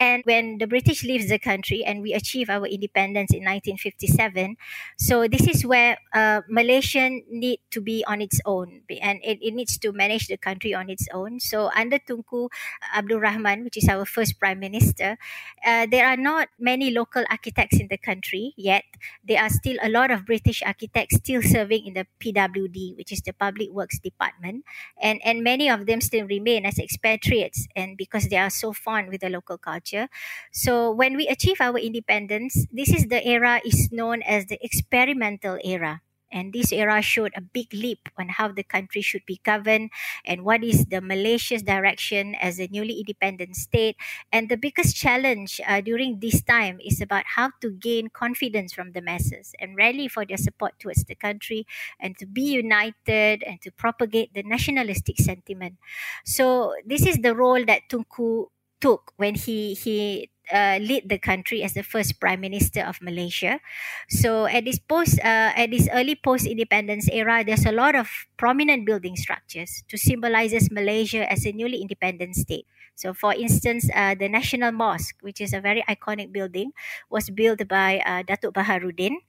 And 0.00 0.22
when 0.26 0.58
the 0.58 0.66
British 0.66 1.02
leaves 1.02 1.28
the 1.28 1.40
country 1.40 1.84
and 1.84 2.02
we 2.02 2.12
achieve 2.14 2.48
our 2.48 2.66
independence 2.66 3.34
in 3.34 3.42
1957, 3.42 4.56
so 4.96 5.26
this 5.26 5.48
is 5.48 5.66
where 5.66 5.98
uh, 6.14 6.42
Malaysia 6.48 7.10
need 7.30 7.58
to 7.72 7.80
be 7.80 8.04
on 8.06 8.22
its 8.22 8.38
own 8.46 8.82
and 9.02 9.18
it, 9.24 9.38
it 9.42 9.54
needs 9.54 9.76
to 9.78 9.90
manage 9.90 10.28
the 10.28 10.36
country 10.36 10.72
on 10.72 10.88
its 10.88 11.08
own. 11.12 11.40
So 11.40 11.70
under 11.74 11.98
Tunku 11.98 12.48
Abdul 12.94 13.18
Rahman, 13.18 13.64
which 13.64 13.76
is 13.76 13.88
our 13.88 14.04
first 14.04 14.38
prime 14.38 14.60
minister, 14.60 15.18
uh, 15.66 15.86
there 15.90 16.06
are 16.06 16.16
not 16.16 16.48
many 16.58 16.90
local 16.90 17.24
architects 17.30 17.80
in 17.80 17.88
the 17.88 17.98
country 17.98 18.54
yet. 18.56 18.84
There 19.26 19.40
are 19.42 19.50
still 19.50 19.76
a 19.82 19.88
lot 19.88 20.10
of 20.10 20.26
British 20.26 20.62
architects 20.62 21.16
still 21.16 21.42
serving 21.42 21.86
in 21.86 21.94
the 21.94 22.06
PWD, 22.20 22.94
which 22.96 23.12
is 23.12 23.20
the 23.22 23.32
Public 23.32 23.70
Works 23.70 23.98
Department, 23.98 24.64
and 25.00 25.20
and 25.24 25.42
many 25.42 25.68
of 25.68 25.86
them 25.86 26.00
still 26.00 26.26
remain 26.26 26.64
as 26.66 26.78
expatriates, 26.78 27.66
and 27.74 27.96
because 27.96 28.28
they 28.28 28.36
are 28.36 28.50
so 28.50 28.72
fond 28.72 29.08
with 29.10 29.20
the 29.20 29.28
local 29.30 29.58
culture 29.58 29.87
culture. 29.88 30.08
So 30.52 30.90
when 30.90 31.16
we 31.16 31.26
achieve 31.28 31.60
our 31.60 31.78
independence, 31.78 32.66
this 32.72 32.90
is 32.92 33.06
the 33.06 33.24
era 33.26 33.60
is 33.64 33.90
known 33.92 34.22
as 34.22 34.46
the 34.46 34.58
experimental 34.64 35.58
era. 35.64 36.02
And 36.30 36.52
this 36.52 36.72
era 36.72 37.00
showed 37.00 37.32
a 37.34 37.40
big 37.40 37.72
leap 37.72 38.10
on 38.18 38.28
how 38.28 38.52
the 38.52 38.62
country 38.62 39.00
should 39.00 39.24
be 39.24 39.40
governed 39.44 39.88
and 40.26 40.44
what 40.44 40.62
is 40.62 40.84
the 40.92 41.00
Malaysia's 41.00 41.62
direction 41.62 42.34
as 42.34 42.60
a 42.60 42.68
newly 42.70 43.00
independent 43.00 43.56
state. 43.56 43.96
And 44.30 44.50
the 44.50 44.58
biggest 44.58 44.94
challenge 44.94 45.58
uh, 45.66 45.80
during 45.80 46.20
this 46.20 46.42
time 46.42 46.80
is 46.84 47.00
about 47.00 47.24
how 47.36 47.52
to 47.62 47.70
gain 47.70 48.10
confidence 48.12 48.74
from 48.74 48.92
the 48.92 49.00
masses 49.00 49.54
and 49.58 49.74
rally 49.74 50.06
for 50.06 50.26
their 50.26 50.36
support 50.36 50.78
towards 50.78 51.04
the 51.04 51.14
country 51.14 51.66
and 51.98 52.18
to 52.18 52.26
be 52.26 52.42
united 52.42 53.42
and 53.42 53.62
to 53.62 53.72
propagate 53.72 54.34
the 54.34 54.42
nationalistic 54.42 55.16
sentiment. 55.16 55.76
So 56.24 56.74
this 56.84 57.06
is 57.06 57.18
the 57.18 57.34
role 57.34 57.64
that 57.64 57.88
Tunku 57.88 58.48
took 58.80 59.12
when 59.16 59.34
he 59.34 59.74
he 59.74 60.30
uh, 60.52 60.78
lead 60.80 61.08
the 61.08 61.18
country 61.18 61.62
as 61.62 61.74
the 61.74 61.82
first 61.82 62.20
prime 62.20 62.40
minister 62.40 62.80
of 62.80 63.00
Malaysia. 63.02 63.60
So 64.08 64.46
at 64.46 64.64
this 64.64 64.78
post, 64.78 65.20
uh, 65.20 65.52
at 65.54 65.70
this 65.70 65.88
early 65.92 66.16
post-independence 66.16 67.08
era, 67.12 67.44
there's 67.44 67.66
a 67.66 67.72
lot 67.72 67.94
of 67.94 68.08
prominent 68.36 68.86
building 68.86 69.16
structures 69.16 69.84
to 69.88 69.98
symbolizes 69.98 70.70
Malaysia 70.70 71.30
as 71.30 71.44
a 71.44 71.52
newly 71.52 71.80
independent 71.80 72.36
state. 72.36 72.66
So, 72.98 73.14
for 73.14 73.32
instance, 73.32 73.86
uh, 73.94 74.16
the 74.18 74.28
National 74.28 74.72
Mosque, 74.72 75.14
which 75.20 75.40
is 75.40 75.52
a 75.52 75.60
very 75.60 75.84
iconic 75.86 76.32
building, 76.32 76.72
was 77.10 77.30
built 77.30 77.62
by 77.68 78.02
uh, 78.02 78.26
Datuk 78.26 78.52
Baharudin. 78.58 79.22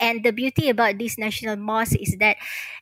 And 0.00 0.24
the 0.24 0.32
beauty 0.32 0.68
about 0.68 0.98
this 0.98 1.16
National 1.16 1.56
Mosque 1.56 1.96
is 1.96 2.16
that 2.20 2.36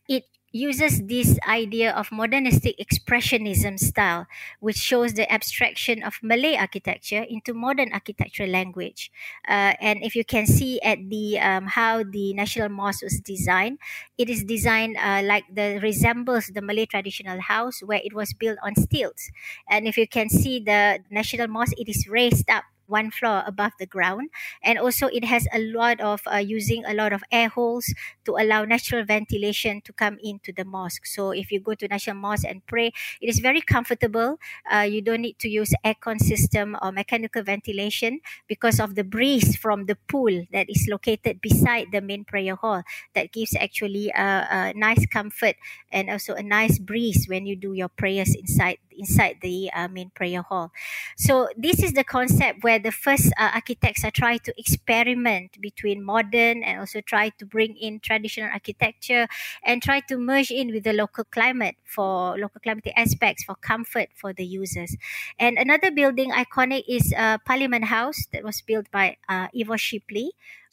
it 0.08 0.24
uses 0.52 1.02
this 1.06 1.38
idea 1.46 1.92
of 1.92 2.10
modernistic 2.10 2.76
expressionism 2.78 3.78
style, 3.78 4.26
which 4.60 4.76
shows 4.76 5.14
the 5.14 5.30
abstraction 5.32 6.02
of 6.02 6.18
Malay 6.22 6.56
architecture 6.56 7.24
into 7.28 7.54
modern 7.54 7.92
architectural 7.92 8.48
language. 8.50 9.10
Uh, 9.48 9.74
and 9.80 10.02
if 10.02 10.14
you 10.16 10.24
can 10.24 10.46
see 10.46 10.80
at 10.82 10.98
the 11.08 11.38
um, 11.38 11.66
how 11.66 12.02
the 12.02 12.34
National 12.34 12.68
Mosque 12.68 13.02
was 13.02 13.20
designed, 13.20 13.78
it 14.18 14.28
is 14.28 14.44
designed 14.44 14.96
uh, 14.98 15.22
like 15.24 15.44
the 15.54 15.78
resembles 15.82 16.46
the 16.46 16.62
Malay 16.62 16.86
traditional 16.86 17.40
house 17.40 17.80
where 17.82 18.00
it 18.02 18.14
was 18.14 18.32
built 18.32 18.58
on 18.62 18.74
stilts. 18.74 19.30
And 19.68 19.86
if 19.86 19.96
you 19.96 20.06
can 20.08 20.28
see 20.28 20.60
the 20.60 21.00
National 21.10 21.48
Mosque, 21.48 21.74
it 21.78 21.88
is 21.88 22.08
raised 22.08 22.48
up 22.50 22.64
one 22.90 23.10
floor 23.10 23.42
above 23.46 23.72
the 23.78 23.86
ground. 23.86 24.30
And 24.62 24.78
also 24.78 25.06
it 25.08 25.24
has 25.24 25.46
a 25.54 25.58
lot 25.60 26.00
of 26.00 26.20
uh, 26.30 26.36
using 26.36 26.84
a 26.84 26.94
lot 26.94 27.12
of 27.12 27.22
air 27.32 27.48
holes 27.48 27.92
to 28.24 28.32
allow 28.36 28.64
natural 28.64 29.04
ventilation 29.04 29.80
to 29.84 29.92
come 29.92 30.18
into 30.22 30.52
the 30.52 30.64
mosque. 30.64 31.06
So 31.06 31.30
if 31.30 31.50
you 31.50 31.60
go 31.60 31.74
to 31.74 31.88
national 31.88 32.16
mosque 32.16 32.44
and 32.48 32.64
pray 32.66 32.92
it 33.20 33.28
is 33.28 33.38
very 33.40 33.60
comfortable. 33.60 34.38
Uh, 34.70 34.86
you 34.88 35.02
don't 35.02 35.22
need 35.22 35.38
to 35.40 35.48
use 35.48 35.72
aircon 35.84 36.20
system 36.20 36.76
or 36.82 36.92
mechanical 36.92 37.42
ventilation 37.42 38.20
because 38.48 38.80
of 38.80 38.94
the 38.94 39.04
breeze 39.04 39.56
from 39.56 39.86
the 39.86 39.96
pool 40.08 40.46
that 40.52 40.66
is 40.68 40.86
located 40.90 41.40
beside 41.40 41.86
the 41.92 42.00
main 42.00 42.24
prayer 42.24 42.54
hall 42.54 42.82
that 43.14 43.32
gives 43.32 43.54
actually 43.56 44.10
a, 44.10 44.46
a 44.50 44.72
nice 44.74 45.06
comfort 45.06 45.56
and 45.92 46.10
also 46.10 46.34
a 46.34 46.42
nice 46.42 46.78
breeze 46.78 47.26
when 47.28 47.46
you 47.46 47.56
do 47.56 47.72
your 47.72 47.88
prayers 47.88 48.34
inside 48.34 48.78
inside 49.00 49.38
the 49.40 49.70
uh, 49.74 49.88
main 49.88 50.10
prayer 50.14 50.42
hall. 50.42 50.70
So 51.16 51.48
this 51.56 51.82
is 51.82 51.92
the 51.92 52.04
concept 52.04 52.62
where 52.62 52.78
the 52.78 52.92
first 52.92 53.32
uh, 53.38 53.50
architects 53.54 54.04
are 54.04 54.10
trying 54.10 54.40
to 54.40 54.52
experiment 54.56 55.60
between 55.60 56.04
modern 56.04 56.62
and 56.62 56.80
also 56.80 57.00
try 57.00 57.30
to 57.38 57.46
bring 57.46 57.76
in 57.76 58.00
traditional 58.00 58.50
architecture 58.52 59.26
and 59.64 59.82
try 59.82 60.00
to 60.08 60.16
merge 60.18 60.50
in 60.50 60.72
with 60.72 60.84
the 60.84 60.92
local 60.92 61.24
climate 61.24 61.76
for 61.84 62.36
local 62.38 62.60
climatic 62.60 62.92
aspects 62.96 63.44
for 63.44 63.54
comfort 63.56 64.08
for 64.14 64.32
the 64.32 64.44
users. 64.44 64.96
And 65.38 65.58
another 65.58 65.90
building 65.90 66.30
iconic 66.30 66.84
is 66.88 67.12
uh, 67.16 67.38
Parliament 67.38 67.86
House 67.86 68.26
that 68.32 68.44
was 68.44 68.60
built 68.60 68.90
by 68.90 69.16
uh, 69.28 69.48
Ivor 69.58 69.78
Shipley 69.78 70.32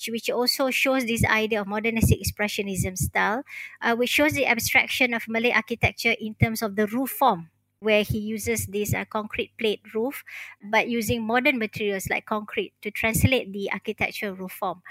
which 0.10 0.30
also 0.30 0.70
shows 0.70 1.06
this 1.06 1.26
idea 1.26 1.60
of 1.62 1.68
modernistic 1.68 2.22
expressionism 2.22 2.96
style, 2.98 3.44
uh, 3.82 3.96
which 3.96 4.10
shows 4.12 4.34
the 4.34 4.46
abstraction 4.46 5.14
of 5.14 5.28
Malay 5.28 5.52
architecture 5.52 6.14
in 6.20 6.36
terms 6.36 6.62
of 6.62 6.76
the 6.76 6.86
roof 6.88 7.10
form 7.10 7.50
where 7.80 8.04
he 8.04 8.18
uses 8.18 8.66
this 8.68 8.94
uh, 8.94 9.06
concrete 9.06 9.52
plate 9.58 9.82
roof 9.94 10.24
but 10.72 10.90
using 10.90 11.26
modern 11.26 11.58
materials 11.60 12.10
like 12.10 12.26
concrete 12.26 12.74
to 12.82 12.90
translate 12.92 13.54
the 13.54 13.72
architectural 13.72 14.36
roof 14.36 14.52
form. 14.52 14.82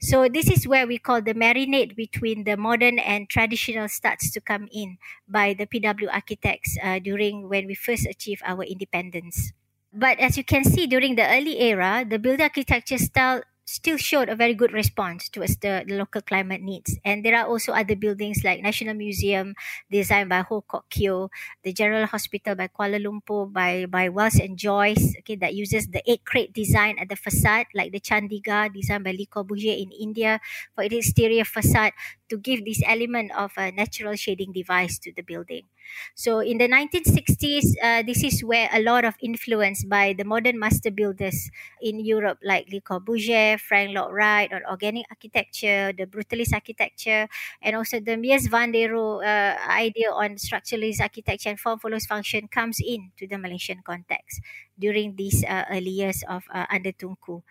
So 0.00 0.28
this 0.28 0.50
is 0.50 0.66
where 0.68 0.86
we 0.86 0.98
call 0.98 1.22
the 1.22 1.34
marinade 1.34 1.96
between 1.96 2.44
the 2.44 2.56
modern 2.56 2.98
and 2.98 3.28
traditional 3.28 3.88
starts 3.88 4.30
to 4.32 4.40
come 4.40 4.68
in 4.72 4.98
by 5.28 5.54
the 5.54 5.66
pw 5.66 6.12
architects 6.12 6.76
uh, 6.82 6.98
during 6.98 7.48
when 7.48 7.66
we 7.66 7.74
first 7.74 8.06
achieved 8.06 8.42
our 8.44 8.62
independence. 8.62 9.52
But 9.92 10.18
as 10.20 10.36
you 10.36 10.44
can 10.44 10.64
see 10.64 10.86
during 10.86 11.16
the 11.16 11.26
early 11.26 11.58
era 11.60 12.04
the 12.08 12.18
building 12.18 12.42
architecture 12.42 12.98
style 12.98 13.42
still 13.66 13.96
showed 13.96 14.28
a 14.28 14.36
very 14.36 14.54
good 14.54 14.72
response 14.72 15.28
towards 15.28 15.56
the, 15.58 15.84
the 15.86 15.98
local 15.98 16.22
climate 16.22 16.62
needs. 16.62 16.96
And 17.04 17.24
there 17.24 17.36
are 17.36 17.46
also 17.46 17.72
other 17.72 17.96
buildings 17.96 18.44
like 18.44 18.62
National 18.62 18.94
Museum, 18.94 19.54
designed 19.90 20.28
by 20.30 20.40
Ho 20.42 20.62
Kok 20.62 20.88
Kyo, 20.88 21.30
the 21.64 21.72
General 21.72 22.06
Hospital 22.06 22.54
by 22.54 22.68
Kuala 22.68 23.02
Lumpur 23.02 23.52
by, 23.52 23.86
by 23.86 24.08
Wells 24.08 24.38
and 24.38 24.56
Joyce, 24.56 25.16
okay, 25.18 25.36
that 25.36 25.54
uses 25.54 25.88
the 25.88 26.02
egg 26.08 26.24
crate 26.24 26.52
design 26.52 26.96
at 26.98 27.08
the 27.08 27.16
facade, 27.16 27.66
like 27.74 27.92
the 27.92 28.00
Chandigarh, 28.00 28.72
designed 28.72 29.04
by 29.04 29.10
Le 29.10 29.26
Corbusier 29.26 29.76
in 29.76 29.90
India 29.90 30.40
for 30.74 30.84
its 30.84 30.94
exterior 30.94 31.44
facade 31.44 31.92
to 32.28 32.38
give 32.38 32.64
this 32.64 32.82
element 32.86 33.32
of 33.36 33.52
a 33.56 33.70
natural 33.72 34.14
shading 34.14 34.52
device 34.52 34.98
to 34.98 35.12
the 35.12 35.22
building. 35.22 35.62
So 36.14 36.40
in 36.40 36.58
the 36.58 36.68
1960s, 36.68 37.74
uh, 37.82 38.02
this 38.02 38.22
is 38.24 38.42
where 38.44 38.68
a 38.72 38.80
lot 38.82 39.04
of 39.04 39.14
influence 39.20 39.84
by 39.84 40.14
the 40.16 40.24
modern 40.24 40.58
master 40.58 40.90
builders 40.90 41.50
in 41.80 42.00
Europe, 42.00 42.38
like 42.42 42.66
Le 42.72 42.80
Corbusier, 42.80 43.58
Frank 43.60 43.94
Lloyd 43.94 44.12
Wright, 44.12 44.52
on 44.52 44.62
organic 44.70 45.06
architecture, 45.10 45.92
the 45.96 46.06
brutalist 46.06 46.52
architecture, 46.52 47.28
and 47.62 47.76
also 47.76 48.00
the 48.00 48.16
Mies 48.16 48.48
van 48.48 48.72
der 48.72 48.88
Rohe 48.90 49.22
uh, 49.24 49.56
idea 49.70 50.10
on 50.10 50.36
structuralist 50.36 51.00
architecture 51.00 51.50
and 51.50 51.60
form 51.60 51.78
follows 51.78 52.06
function 52.06 52.48
comes 52.48 52.78
in 52.80 53.12
to 53.18 53.26
the 53.26 53.38
Malaysian 53.38 53.82
context 53.84 54.40
during 54.78 55.16
these 55.16 55.44
uh, 55.44 55.64
early 55.70 55.90
years 55.90 56.22
of 56.28 56.44
uh, 56.52 56.66
under 56.70 56.92
Tunku. 56.92 57.42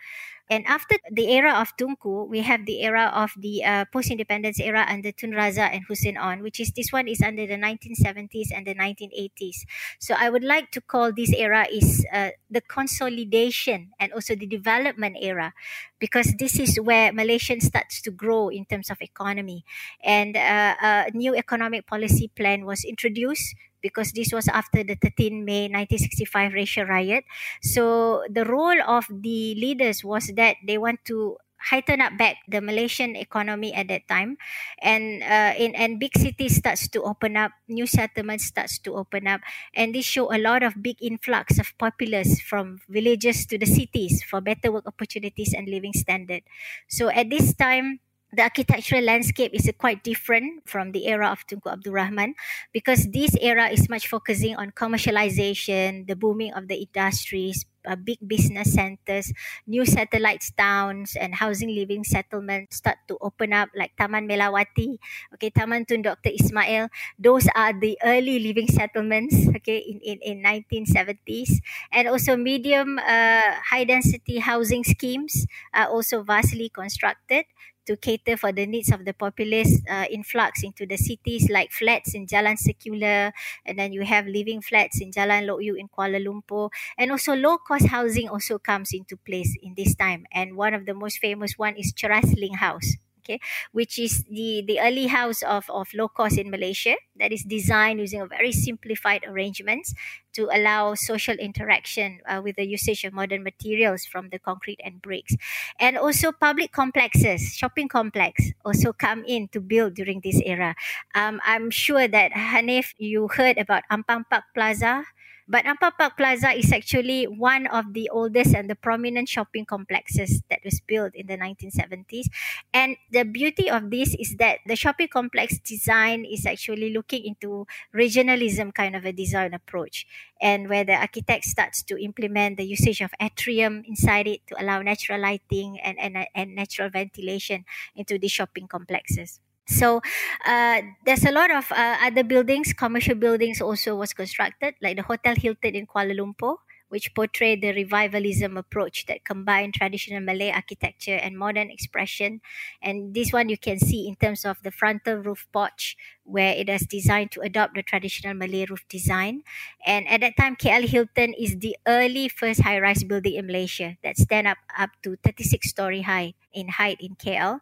And 0.50 0.65
after 0.68 0.98
the 1.10 1.34
era 1.34 1.54
of 1.54 1.75
Tunku, 1.75 2.27
we 2.27 2.42
have 2.42 2.65
the 2.65 2.82
era 2.84 3.10
of 3.13 3.32
the 3.36 3.63
uh, 3.65 3.86
post-independence 3.92 4.60
era 4.60 4.86
under 4.88 5.12
Tun 5.12 5.32
Razak 5.32 5.74
and 5.74 5.84
Hussein 5.88 6.15
Onn, 6.18 6.42
which 6.42 6.60
is 6.60 6.72
this 6.72 6.92
one 6.92 7.08
is 7.08 7.22
under 7.22 7.48
the 7.48 7.58
1970s 7.58 8.25
and 8.51 8.65
the 8.65 8.74
1980s. 8.75 9.65
So 10.00 10.15
I 10.17 10.29
would 10.29 10.44
like 10.44 10.72
to 10.72 10.82
call 10.82 11.12
this 11.13 11.34
era 11.34 11.65
is 11.72 12.05
uh, 12.13 12.29
the 12.50 12.62
consolidation 12.62 13.91
and 14.00 14.13
also 14.13 14.36
the 14.36 14.48
development 14.48 15.17
era, 15.20 15.53
because 16.00 16.34
this 16.38 16.60
is 16.60 16.79
where 16.79 17.12
Malaysia 17.13 17.60
starts 17.60 18.01
to 18.01 18.12
grow 18.12 18.50
in 18.50 18.65
terms 18.65 18.89
of 18.89 19.01
economy, 19.01 19.63
and 20.03 20.36
uh, 20.38 20.75
a 20.82 21.12
new 21.13 21.36
economic 21.36 21.88
policy 21.88 22.29
plan 22.36 22.65
was 22.65 22.84
introduced 22.84 23.55
because 23.82 24.12
this 24.13 24.34
was 24.34 24.48
after 24.50 24.84
the 24.84 24.96
13 24.98 25.46
May 25.46 25.67
1965 25.70 26.53
racial 26.53 26.86
riot. 26.86 27.24
So 27.62 28.24
the 28.29 28.46
role 28.46 28.82
of 28.86 29.05
the 29.10 29.53
leaders 29.55 30.03
was 30.03 30.32
that 30.36 30.58
they 30.65 30.77
want 30.77 31.05
to 31.05 31.38
heighten 31.69 32.01
up 32.01 32.17
back 32.17 32.38
the 32.48 32.62
Malaysian 32.62 33.15
economy 33.15 33.74
at 33.74 33.88
that 33.89 34.07
time, 34.07 34.38
and 34.81 35.24
uh, 35.24 35.53
in 35.57 35.74
and 35.75 36.00
big 36.00 36.17
cities 36.17 36.57
starts 36.57 36.88
to 36.89 37.01
open 37.03 37.38
up, 37.38 37.51
new 37.67 37.86
settlements 37.86 38.45
starts 38.45 38.77
to 38.86 38.95
open 38.95 39.27
up, 39.27 39.41
and 39.74 39.93
this 39.93 40.05
show 40.05 40.34
a 40.34 40.38
lot 40.38 40.63
of 40.63 40.81
big 40.81 40.98
influx 41.01 41.60
of 41.60 41.74
populace 41.77 42.41
from 42.41 42.81
villages 42.89 43.45
to 43.45 43.57
the 43.57 43.67
cities 43.67 44.24
for 44.24 44.41
better 44.41 44.72
work 44.72 44.86
opportunities 44.86 45.53
and 45.53 45.67
living 45.67 45.93
standard. 45.93 46.43
So 46.88 47.10
at 47.10 47.29
this 47.29 47.53
time 47.53 48.00
the 48.36 48.43
architectural 48.43 49.03
landscape 49.03 49.51
is 49.53 49.69
quite 49.77 50.03
different 50.03 50.67
from 50.67 50.91
the 50.91 51.07
era 51.07 51.29
of 51.31 51.48
Tunku 51.48 51.72
Abdul 51.72 51.93
Rahman 51.93 52.36
because 52.74 53.07
this 53.12 53.36
era 53.39 53.69
is 53.69 53.88
much 53.89 54.07
focusing 54.07 54.55
on 54.55 54.72
commercialization, 54.72 56.07
the 56.07 56.15
booming 56.15 56.53
of 56.53 56.67
the 56.67 56.75
industries, 56.75 57.65
uh, 57.88 57.96
big 57.96 58.18
business 58.25 58.74
centers, 58.74 59.32
new 59.68 59.86
satellite 59.86 60.44
towns, 60.58 61.15
and 61.15 61.36
housing 61.36 61.70
living 61.74 62.04
settlements 62.04 62.77
start 62.77 62.98
to 63.08 63.18
open 63.22 63.54
up, 63.54 63.70
like 63.75 63.96
Taman 63.98 64.27
Melawati, 64.27 64.98
okay, 65.34 65.50
Taman 65.50 65.86
Tun 65.86 66.01
Dr. 66.01 66.32
Ismail. 66.34 66.89
Those 67.20 67.48
are 67.56 67.74
the 67.74 67.98
early 68.04 68.39
living 68.39 68.68
settlements, 68.68 69.36
okay, 69.58 69.77
in, 69.77 70.00
in, 70.01 70.18
in 70.22 70.36
1970s. 70.42 71.62
And 71.92 72.08
also 72.08 72.36
medium 72.36 73.00
uh, 73.00 73.56
high 73.70 73.84
density 73.86 74.39
housing 74.39 74.84
schemes 74.84 75.46
are 75.74 75.88
also 75.88 76.24
vastly 76.24 76.70
constructed 76.70 77.46
to 77.86 77.96
cater 77.98 78.38
for 78.38 78.51
the 78.51 78.65
needs 78.65 78.92
of 78.92 79.06
the 79.06 79.13
populace 79.13 79.82
uh, 79.89 80.06
influx 80.10 80.63
into 80.63 80.86
the 80.86 80.98
cities 80.98 81.50
like 81.50 81.72
flats 81.72 82.13
in 82.13 82.25
Jalan 82.27 82.58
Secular 82.58 83.34
and 83.65 83.77
then 83.80 83.94
you 83.94 84.04
have 84.04 84.25
living 84.27 84.62
flats 84.62 85.01
in 85.01 85.12
Jalan 85.12 85.46
Lok 85.48 85.62
Yew 85.62 85.75
in 85.75 85.88
Kuala 85.88 86.20
Lumpur. 86.24 86.70
And 86.98 87.12
also 87.12 87.36
low 87.36 87.58
cost 87.58 87.88
housing 87.88 88.30
also 88.30 88.58
comes 88.60 88.94
into 88.94 89.18
place 89.18 89.56
in 89.62 89.74
this 89.75 89.96
time. 89.96 90.25
And 90.32 90.56
one 90.56 90.74
of 90.74 90.86
the 90.86 90.94
most 90.94 91.20
famous 91.20 91.58
one 91.58 91.75
is 91.75 91.94
Ling 92.38 92.56
House 92.56 92.96
okay, 93.25 93.39
which 93.74 93.98
is 93.98 94.24
the, 94.29 94.63
the 94.67 94.79
early 94.79 95.08
house 95.08 95.41
of, 95.41 95.65
of 95.70 95.89
low 95.94 96.08
cost 96.08 96.38
in 96.38 96.50
Malaysia 96.53 96.96
that 97.17 97.34
is 97.34 97.44
designed 97.44 98.00
using 98.00 98.22
a 98.22 98.27
very 98.27 98.51
simplified 98.51 99.25
arrangements 99.27 99.94
to 100.34 100.50
allow 100.51 100.94
social 100.94 101.36
interaction 101.36 102.20
uh, 102.27 102.41
with 102.44 102.58
the 102.58 102.67
usage 102.67 103.03
of 103.03 103.13
modern 103.13 103.41
materials 103.41 104.05
from 104.05 104.29
the 104.29 104.38
concrete 104.38 104.79
and 104.84 105.01
bricks. 105.01 105.34
And 105.79 105.98
also 105.98 106.32
public 106.32 106.72
complexes, 106.72 107.55
shopping 107.55 107.88
complex 107.88 108.51
also 108.63 108.91
come 108.94 109.24
in 109.25 109.48
to 109.50 109.62
build 109.62 109.96
during 109.96 110.22
this 110.22 110.41
era. 110.46 110.75
Um, 111.15 111.39
I'm 111.46 111.72
sure 111.72 112.08
that 112.08 112.32
Hanif, 112.34 112.94
you 112.98 113.29
heard 113.29 113.58
about 113.58 113.84
Ampang 113.89 114.27
Park 114.29 114.44
Plaza 114.53 115.05
But 115.48 115.66
Ampang 115.70 115.94
Park 115.94 116.18
Plaza 116.18 116.58
is 116.58 116.74
actually 116.74 117.30
one 117.30 117.68
of 117.70 117.94
the 117.94 118.10
oldest 118.10 118.56
and 118.58 118.66
the 118.68 118.74
prominent 118.74 119.30
shopping 119.30 119.66
complexes 119.66 120.42
that 120.50 120.66
was 120.66 120.82
built 120.82 121.14
in 121.14 121.28
the 121.28 121.38
1970s. 121.38 122.34
And 122.74 122.98
the 123.12 123.24
beauty 123.24 123.70
of 123.70 123.92
this 123.92 124.16
is 124.18 124.38
that 124.42 124.66
the 124.66 124.75
shopping 124.75 125.08
complex 125.08 125.60
design 125.62 126.25
is 126.25 126.48
actually 126.50 126.90
looking 126.92 127.25
into 127.25 127.68
regionalism 127.94 128.74
kind 128.74 128.96
of 128.96 129.06
a 129.06 129.14
design 129.14 129.54
approach 129.54 130.08
and 130.42 130.68
where 130.68 130.84
the 130.84 130.98
architect 130.98 131.46
starts 131.46 131.84
to 131.84 131.98
implement 132.02 132.58
the 132.58 132.66
usage 132.66 133.02
of 133.02 133.14
atrium 133.22 133.84
inside 133.86 134.25
it 134.25 134.42
to 134.48 134.58
allow 134.60 134.82
natural 134.82 135.22
lighting 135.22 135.80
and, 135.80 136.00
and, 136.00 136.25
and 136.34 136.56
natural 136.56 136.90
ventilation 136.90 137.66
into 137.96 138.18
the 138.18 138.28
shopping 138.28 138.68
complexes. 138.68 139.45
So 139.67 140.01
uh, 140.45 140.81
there's 141.05 141.25
a 141.25 141.31
lot 141.31 141.50
of 141.51 141.72
uh, 141.72 141.98
other 142.01 142.24
buildings, 142.24 142.74
commercial 142.74 143.15
buildings 143.15 143.62
also 143.62 143.95
was 143.95 144.13
constructed, 144.13 144.75
like 144.81 144.98
the 144.98 145.03
Hotel 145.03 145.36
Hilton 145.36 145.75
in 145.75 145.88
Kuala 145.88 146.13
Lumpur, 146.15 146.57
which 146.89 147.13
portray 147.15 147.56
the 147.56 147.74
revivalism 147.74 148.58
approach 148.58 149.06
that 149.08 149.24
combine 149.25 149.72
traditional 149.72 150.22
Malay 150.22 150.51
architecture 150.51 151.15
and 151.15 151.38
modern 151.38 151.70
expression. 151.70 152.42
And 152.82 153.13
this 153.13 153.32
one 153.34 153.50
you 153.50 153.58
can 153.58 153.80
see 153.80 154.08
in 154.08 154.15
terms 154.15 154.46
of 154.46 154.62
the 154.63 154.72
frontal 154.72 155.15
roof 155.18 155.48
porch, 155.51 155.98
where 156.24 156.54
it 156.54 156.70
is 156.70 156.86
designed 156.88 157.32
to 157.32 157.42
adopt 157.42 157.75
the 157.75 157.84
traditional 157.84 158.34
Malay 158.34 158.65
roof 158.65 158.86
design. 158.89 159.44
And 159.86 160.08
at 160.08 160.22
that 160.22 160.38
time, 160.38 160.56
KL 160.56 160.88
Hilton 160.88 161.34
is 161.34 161.58
the 161.60 161.77
early 161.88 162.27
first 162.30 162.62
high-rise 162.62 163.04
building 163.04 163.36
in 163.36 163.46
Malaysia 163.48 163.98
that 164.04 164.18
stand 164.18 164.48
up 164.48 164.58
up 164.77 164.92
to 165.04 165.15
36 165.24 165.70
story 165.70 166.01
high 166.01 166.34
in 166.54 166.70
height 166.70 166.98
in 167.00 167.15
KL. 167.15 167.60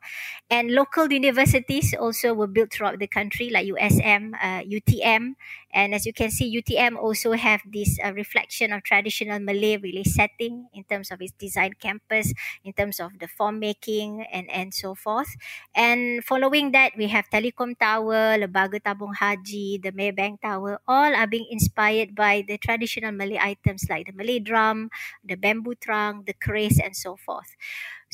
And 0.49 0.71
local 0.71 1.11
universities 1.11 1.93
also 1.93 2.33
were 2.33 2.47
built 2.47 2.71
throughout 2.73 2.99
the 2.99 3.07
country, 3.07 3.49
like 3.49 3.67
USM, 3.67 4.33
uh, 4.41 4.61
UTM. 4.63 5.35
And 5.73 5.93
as 5.93 6.05
you 6.05 6.13
can 6.13 6.29
see, 6.31 6.45
UTM 6.49 6.95
also 6.97 7.33
have 7.33 7.61
this 7.65 7.97
uh, 8.03 8.13
reflection 8.13 8.71
of 8.71 8.83
traditional 8.83 9.12
Malay 9.21 9.77
really 9.77 10.03
setting 10.03 10.67
in 10.73 10.83
terms 10.83 11.11
of 11.11 11.21
its 11.21 11.31
design 11.33 11.73
campus, 11.79 12.33
in 12.63 12.73
terms 12.73 12.99
of 12.99 13.19
the 13.19 13.27
form 13.27 13.59
making 13.59 14.25
and, 14.31 14.49
and 14.49 14.73
so 14.73 14.95
forth. 14.95 15.35
And 15.75 16.23
following 16.23 16.71
that, 16.71 16.93
we 16.97 17.07
have 17.07 17.29
Telecom 17.29 17.77
Tower, 17.77 18.37
Lembaga 18.37 18.79
Tabung 18.81 19.15
Haji, 19.15 19.79
the 19.83 19.91
Maybank 19.91 20.41
Tower, 20.41 20.79
all 20.87 21.13
are 21.15 21.27
being 21.27 21.47
inspired 21.49 22.15
by 22.15 22.43
the 22.47 22.57
traditional 22.57 23.11
Malay 23.11 23.37
items 23.39 23.85
like 23.89 24.07
the 24.07 24.13
Malay 24.13 24.39
drum, 24.39 24.89
the 25.23 25.35
bamboo 25.35 25.75
trunk, 25.75 26.25
the 26.25 26.33
keris, 26.33 26.79
and 26.83 26.95
so 26.95 27.15
forth. 27.15 27.55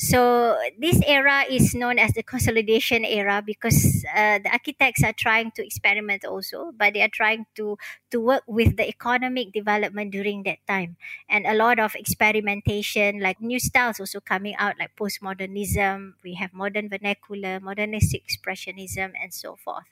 So 0.00 0.56
this 0.80 0.96
era 1.06 1.44
is 1.44 1.74
known 1.76 1.98
as 2.00 2.16
the 2.16 2.22
consolidation 2.24 3.04
era 3.04 3.42
because 3.44 4.00
uh, 4.16 4.40
the 4.40 4.48
architects 4.48 5.04
are 5.04 5.12
trying 5.12 5.52
to 5.56 5.62
experiment 5.66 6.24
also, 6.24 6.72
but 6.72 6.94
they 6.94 7.02
are 7.04 7.12
trying 7.12 7.44
to 7.60 7.76
to 8.10 8.16
work 8.18 8.40
with 8.48 8.80
the 8.80 8.88
economic 8.88 9.52
development 9.52 10.08
during 10.16 10.42
that 10.48 10.64
time, 10.66 10.96
and 11.28 11.44
a 11.44 11.52
lot 11.52 11.76
of 11.78 11.92
experimentation, 11.94 13.20
like 13.20 13.44
new 13.44 13.60
styles 13.60 14.00
also 14.00 14.20
coming 14.24 14.56
out, 14.56 14.80
like 14.80 14.96
postmodernism. 14.96 16.16
We 16.24 16.32
have 16.40 16.56
modern 16.56 16.88
vernacular, 16.88 17.60
modernistic 17.60 18.24
expressionism, 18.24 19.12
and 19.20 19.34
so 19.36 19.60
forth. 19.60 19.84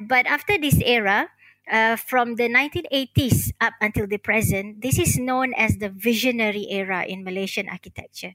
But 0.00 0.24
after 0.26 0.56
this 0.56 0.80
era, 0.80 1.28
uh, 1.70 1.96
from 1.96 2.34
the 2.36 2.48
1980s 2.48 3.52
up 3.60 3.74
until 3.80 4.06
the 4.06 4.18
present, 4.18 4.82
this 4.82 4.98
is 4.98 5.18
known 5.18 5.54
as 5.54 5.78
the 5.78 5.88
visionary 5.88 6.66
era 6.70 7.04
in 7.04 7.24
Malaysian 7.24 7.68
architecture 7.68 8.34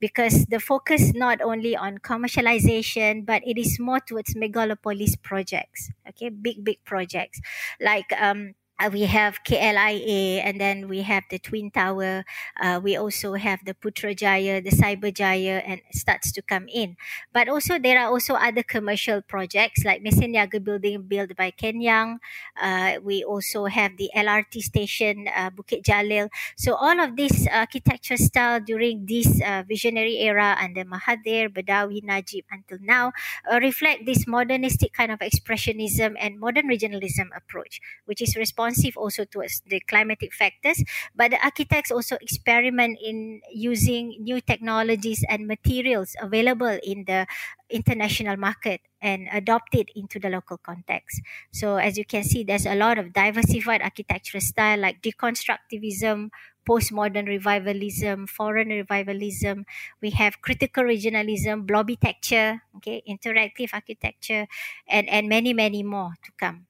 because 0.00 0.46
the 0.46 0.60
focus 0.60 1.12
not 1.14 1.40
only 1.40 1.76
on 1.76 1.98
commercialization, 1.98 3.24
but 3.24 3.42
it 3.46 3.58
is 3.58 3.78
more 3.80 4.00
towards 4.00 4.34
megalopolis 4.34 5.20
projects, 5.22 5.90
okay, 6.08 6.28
big, 6.28 6.62
big 6.64 6.84
projects. 6.84 7.40
Like 7.80 8.12
um, 8.20 8.54
uh, 8.80 8.90
we 8.92 9.02
have 9.02 9.38
KLIA 9.44 10.42
and 10.42 10.60
then 10.60 10.88
we 10.88 11.02
have 11.02 11.22
the 11.30 11.38
Twin 11.38 11.70
Tower. 11.70 12.24
Uh, 12.60 12.80
we 12.82 12.96
also 12.96 13.34
have 13.34 13.60
the 13.64 13.74
Putrajaya, 13.74 14.62
the 14.62 14.70
Cyberjaya, 14.74 15.62
and 15.64 15.80
starts 15.92 16.32
to 16.32 16.42
come 16.42 16.66
in. 16.68 16.96
But 17.32 17.48
also 17.48 17.78
there 17.78 17.98
are 18.00 18.10
also 18.10 18.34
other 18.34 18.62
commercial 18.62 19.22
projects 19.22 19.84
like 19.84 20.02
Mesiniaga 20.02 20.62
building 20.62 21.02
built 21.06 21.36
by 21.36 21.50
Ken 21.52 21.80
Yeang. 21.80 22.18
Uh, 22.60 22.98
we 23.02 23.22
also 23.22 23.66
have 23.66 23.96
the 23.96 24.10
LRT 24.14 24.60
station, 24.60 25.28
uh, 25.30 25.50
Bukit 25.50 25.82
Jalil. 25.84 26.28
So 26.56 26.74
all 26.74 26.98
of 26.98 27.14
this 27.16 27.46
architecture 27.46 28.16
style 28.16 28.58
during 28.60 29.06
this 29.06 29.40
uh, 29.40 29.62
visionary 29.68 30.18
era 30.18 30.56
under 30.60 30.84
Mahathir, 30.84 31.48
Badawi, 31.48 32.02
Najib 32.02 32.44
until 32.50 32.78
now 32.82 33.12
reflect 33.60 34.06
this 34.06 34.26
modernistic 34.26 34.92
kind 34.92 35.12
of 35.12 35.20
expressionism 35.20 36.14
and 36.18 36.38
modern 36.40 36.66
regionalism 36.68 37.28
approach, 37.36 37.80
which 38.04 38.20
is 38.20 38.34
responsible 38.36 38.63
responsive 38.64 38.96
also 38.96 39.24
towards 39.24 39.62
the 39.66 39.80
climatic 39.80 40.32
factors 40.32 40.82
but 41.14 41.30
the 41.30 41.40
architects 41.44 41.90
also 41.90 42.16
experiment 42.20 42.98
in 43.02 43.40
using 43.52 44.16
new 44.20 44.40
technologies 44.40 45.24
and 45.28 45.46
materials 45.46 46.16
available 46.20 46.78
in 46.82 47.04
the 47.04 47.26
international 47.70 48.36
market 48.36 48.80
and 49.00 49.28
adopt 49.32 49.74
it 49.74 49.88
into 49.96 50.18
the 50.18 50.28
local 50.28 50.56
context 50.58 51.20
so 51.52 51.76
as 51.76 51.96
you 51.98 52.04
can 52.04 52.22
see 52.22 52.44
there's 52.44 52.66
a 52.66 52.74
lot 52.74 52.98
of 52.98 53.12
diversified 53.12 53.82
architectural 53.82 54.40
style 54.40 54.78
like 54.78 55.02
deconstructivism 55.02 56.28
postmodern 56.68 57.26
revivalism, 57.28 58.26
foreign 58.26 58.68
revivalism. 58.70 59.66
We 60.00 60.10
have 60.16 60.40
critical 60.40 60.84
regionalism, 60.84 61.66
blobitecture, 61.66 62.60
okay, 62.76 63.02
interactive 63.06 63.68
architecture, 63.74 64.46
and, 64.88 65.06
and 65.10 65.28
many, 65.28 65.52
many 65.52 65.82
more 65.82 66.14
to 66.24 66.32
come. 66.38 66.66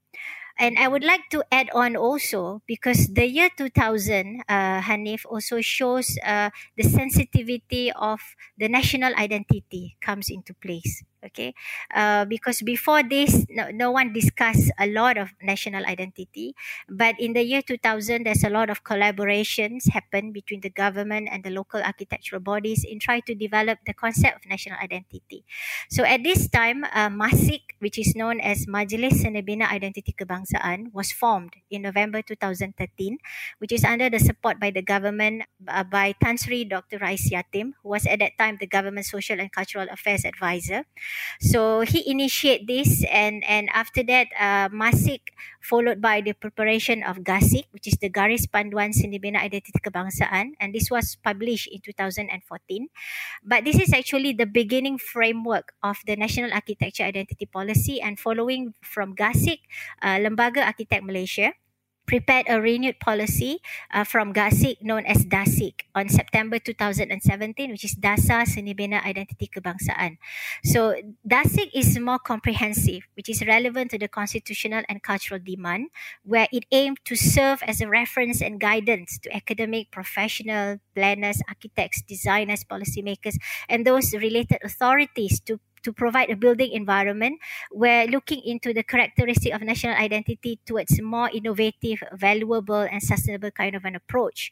And 0.59 0.79
I 0.79 0.87
would 0.89 1.03
like 1.05 1.29
to 1.31 1.43
add 1.51 1.69
on 1.75 1.97
also 1.97 2.63
because 2.67 3.09
the 3.13 3.27
year 3.27 3.51
2000, 3.57 4.43
uh, 4.49 4.81
Hanif 4.83 5.27
also 5.27 5.61
shows 5.61 6.17
uh, 6.25 6.51
the 6.77 6.85
sensitivity 6.85 7.91
of 7.93 8.21
the 8.57 8.69
national 8.69 9.15
identity 9.17 9.97
comes 10.01 10.31
into 10.31 10.55
place 10.55 11.03
okay 11.25 11.55
uh, 11.95 12.25
because 12.25 12.61
before 12.63 13.03
this 13.03 13.47
no, 13.51 13.71
no 13.71 13.91
one 13.91 14.13
discussed 14.13 14.71
a 14.79 14.87
lot 14.87 15.17
of 15.17 15.33
national 15.43 15.85
identity 15.87 16.55
but 16.89 17.15
in 17.19 17.33
the 17.33 17.43
year 17.43 17.63
2000 17.63 18.25
there's 18.25 18.45
a 18.45 18.51
lot 18.51 18.69
of 18.71 18.85
collaborations 18.85 19.89
happen 19.91 20.33
between 20.33 20.61
the 20.61 20.71
government 20.71 21.29
and 21.31 21.43
the 21.45 21.51
local 21.51 21.81
architectural 21.81 22.41
bodies 22.41 22.85
in 22.85 22.99
trying 22.99 23.23
to 23.23 23.35
develop 23.35 23.79
the 23.87 23.95
concept 23.95 24.37
of 24.45 24.51
national 24.51 24.79
identity 24.83 25.45
so 25.91 26.05
at 26.05 26.23
this 26.23 26.49
time 26.49 26.85
uh, 26.93 27.09
MASIK 27.09 27.77
which 27.81 27.99
is 27.99 28.15
known 28.17 28.41
as 28.41 28.67
Majlis 28.67 29.21
Seni 29.23 29.43
Bina 29.43 29.67
Identiti 29.67 30.15
Kebangsaan 30.15 30.93
was 30.93 31.13
formed 31.13 31.55
in 31.71 31.83
November 31.83 32.23
2013 32.23 33.19
which 33.59 33.73
is 33.73 33.85
under 33.85 34.09
the 34.11 34.19
support 34.19 34.61
by 34.61 34.71
the 34.71 34.83
government 34.83 35.45
uh, 35.69 35.85
by 35.85 36.13
Tan 36.23 36.37
Sri 36.39 36.65
Dr. 36.65 36.99
Rais 36.99 37.31
Yatim 37.31 37.73
who 37.83 37.89
was 37.91 38.07
at 38.07 38.19
that 38.21 38.37
time 38.39 38.57
the 38.61 38.67
government 38.67 39.07
social 39.07 39.41
and 39.41 39.51
cultural 39.53 39.87
affairs 39.91 40.25
advisor 40.25 40.85
so 41.41 41.81
he 41.83 42.03
initiate 42.11 42.67
this 42.67 43.05
and 43.11 43.45
and 43.45 43.69
after 43.73 44.03
that 44.03 44.29
uh, 44.39 44.69
Masik 44.69 45.35
followed 45.65 46.01
by 46.01 46.21
the 46.21 46.33
preparation 46.37 47.03
of 47.03 47.25
GASIK 47.25 47.73
which 47.73 47.89
is 47.89 47.97
the 47.99 48.11
Garis 48.13 48.45
Panduan 48.45 48.93
Seni 48.93 49.19
Bina 49.19 49.41
Identiti 49.41 49.81
Kebangsaan. 49.81 50.53
And 50.61 50.75
this 50.75 50.91
was 50.91 51.17
published 51.17 51.69
in 51.73 51.81
2014 51.81 52.89
but 53.43 53.65
this 53.65 53.81
is 53.81 53.93
actually 53.93 54.33
the 54.33 54.47
beginning 54.47 54.99
framework 54.99 55.73
of 55.83 55.99
the 56.07 56.17
National 56.17 56.53
Architecture 56.53 57.05
Identity 57.05 57.47
Policy 57.47 58.01
and 58.01 58.21
following 58.21 58.75
from 58.85 59.17
GASIK 59.17 59.65
uh, 60.03 60.21
Lembaga 60.21 60.63
Arkitek 60.65 61.03
Malaysia 61.03 61.53
prepared 62.07 62.47
a 62.49 62.61
renewed 62.61 63.01
policy 63.01 63.59
uh, 63.93 64.05
from 64.05 64.33
GASIK 64.33 64.83
known 64.83 65.07
as 65.07 65.25
DASIK 65.25 65.89
on 65.95 66.09
September 66.09 66.59
2017, 66.59 67.71
which 67.71 67.85
is 67.85 67.93
Dasar 67.93 68.47
Seni 68.47 68.75
Bina 68.75 69.01
Identiti 69.01 69.49
Kebangsaan. 69.49 70.19
So 70.65 70.95
DASIK 71.27 71.71
is 71.75 71.99
more 71.99 72.19
comprehensive, 72.19 73.03
which 73.17 73.29
is 73.29 73.45
relevant 73.47 73.91
to 73.93 73.99
the 73.99 74.09
constitutional 74.09 74.83
and 74.89 75.03
cultural 75.03 75.41
demand, 75.43 75.89
where 76.25 76.49
it 76.53 76.65
aimed 76.73 76.99
to 77.05 77.17
serve 77.17 77.63
as 77.67 77.81
a 77.81 77.89
reference 77.89 78.41
and 78.43 78.61
guidance 78.61 79.19
to 79.21 79.35
academic, 79.35 79.91
professional, 79.91 80.79
planners, 80.95 81.41
architects, 81.49 82.03
designers, 82.03 82.65
policymakers, 82.65 83.37
and 83.69 83.87
those 83.87 84.13
related 84.15 84.59
authorities 84.63 85.41
to 85.41 85.61
to 85.85 85.93
provide 85.93 86.31
a 86.31 86.37
building 86.37 86.73
environment 86.73 87.39
where 87.71 88.07
looking 88.07 88.43
into 88.45 88.73
the 88.73 88.83
characteristic 88.83 89.55
of 89.55 89.63
national 89.63 89.95
identity 89.95 90.59
towards 90.67 91.01
more 91.01 91.31
innovative, 91.33 92.03
valuable, 92.13 92.83
and 92.83 93.03
sustainable 93.03 93.51
kind 93.51 93.77
of 93.77 93.85
an 93.85 93.95
approach. 93.95 94.51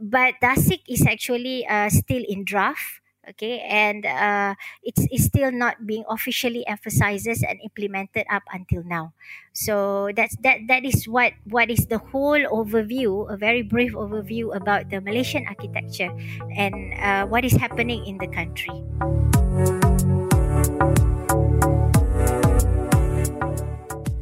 But 0.00 0.34
DASIK 0.42 0.82
is 0.88 1.06
actually 1.06 1.66
uh, 1.66 1.88
still 1.90 2.24
in 2.26 2.44
draft 2.44 3.00
okay? 3.30 3.60
And 3.60 4.06
uh, 4.06 4.54
it's, 4.82 5.06
it's 5.10 5.24
still 5.24 5.52
not 5.52 5.86
being 5.86 6.04
officially 6.08 6.66
emphasizes 6.66 7.42
and 7.42 7.58
implemented 7.62 8.26
up 8.30 8.42
until 8.52 8.82
now. 8.84 9.12
So 9.52 10.10
that's 10.14 10.36
that 10.42 10.66
that 10.68 10.84
is 10.84 11.06
what 11.06 11.32
what 11.44 11.70
is 11.70 11.86
the 11.86 11.98
whole 11.98 12.38
overview 12.48 13.30
a 13.30 13.36
very 13.36 13.62
brief 13.62 13.92
overview 13.92 14.54
about 14.54 14.88
the 14.90 15.00
malaysian 15.00 15.44
architecture 15.48 16.08
and 16.54 16.94
uh, 17.02 17.26
what 17.26 17.44
is 17.44 17.52
happening 17.52 18.06
in 18.06 18.16
the 18.18 18.30
country 18.30 18.70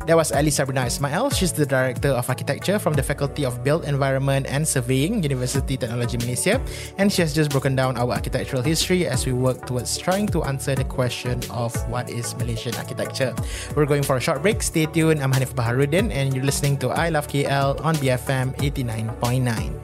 That 0.09 0.17
was 0.17 0.33
Alice 0.33 0.57
Sabrina 0.57 0.87
Ismail. 0.89 1.29
She's 1.37 1.53
the 1.53 1.67
Director 1.67 2.09
of 2.09 2.25
Architecture 2.31 2.79
from 2.79 2.95
the 2.95 3.03
Faculty 3.03 3.45
of 3.45 3.63
Built 3.63 3.85
Environment 3.85 4.47
and 4.49 4.67
Surveying, 4.67 5.23
University 5.23 5.77
Technology 5.77 6.17
Malaysia. 6.17 6.65
And 6.97 7.13
she 7.13 7.21
has 7.21 7.35
just 7.35 7.51
broken 7.51 7.77
down 7.77 7.99
our 7.99 8.17
architectural 8.17 8.63
history 8.63 9.05
as 9.05 9.27
we 9.27 9.35
work 9.37 9.67
towards 9.67 9.99
trying 9.99 10.25
to 10.33 10.45
answer 10.45 10.75
the 10.75 10.89
question 10.89 11.45
of 11.53 11.77
what 11.93 12.09
is 12.09 12.33
Malaysian 12.41 12.75
architecture. 12.77 13.37
We're 13.77 13.85
going 13.85 14.03
for 14.03 14.17
a 14.17 14.21
short 14.21 14.41
break. 14.41 14.63
Stay 14.63 14.87
tuned. 14.87 15.21
I'm 15.21 15.29
Hanif 15.31 15.53
Baharuddin 15.53 16.09
and 16.11 16.33
you're 16.33 16.49
listening 16.49 16.81
to 16.81 16.89
I 16.89 17.11
Love 17.11 17.29
KL 17.29 17.77
on 17.85 17.95
BFM 18.01 18.57
89.9. 18.65 19.77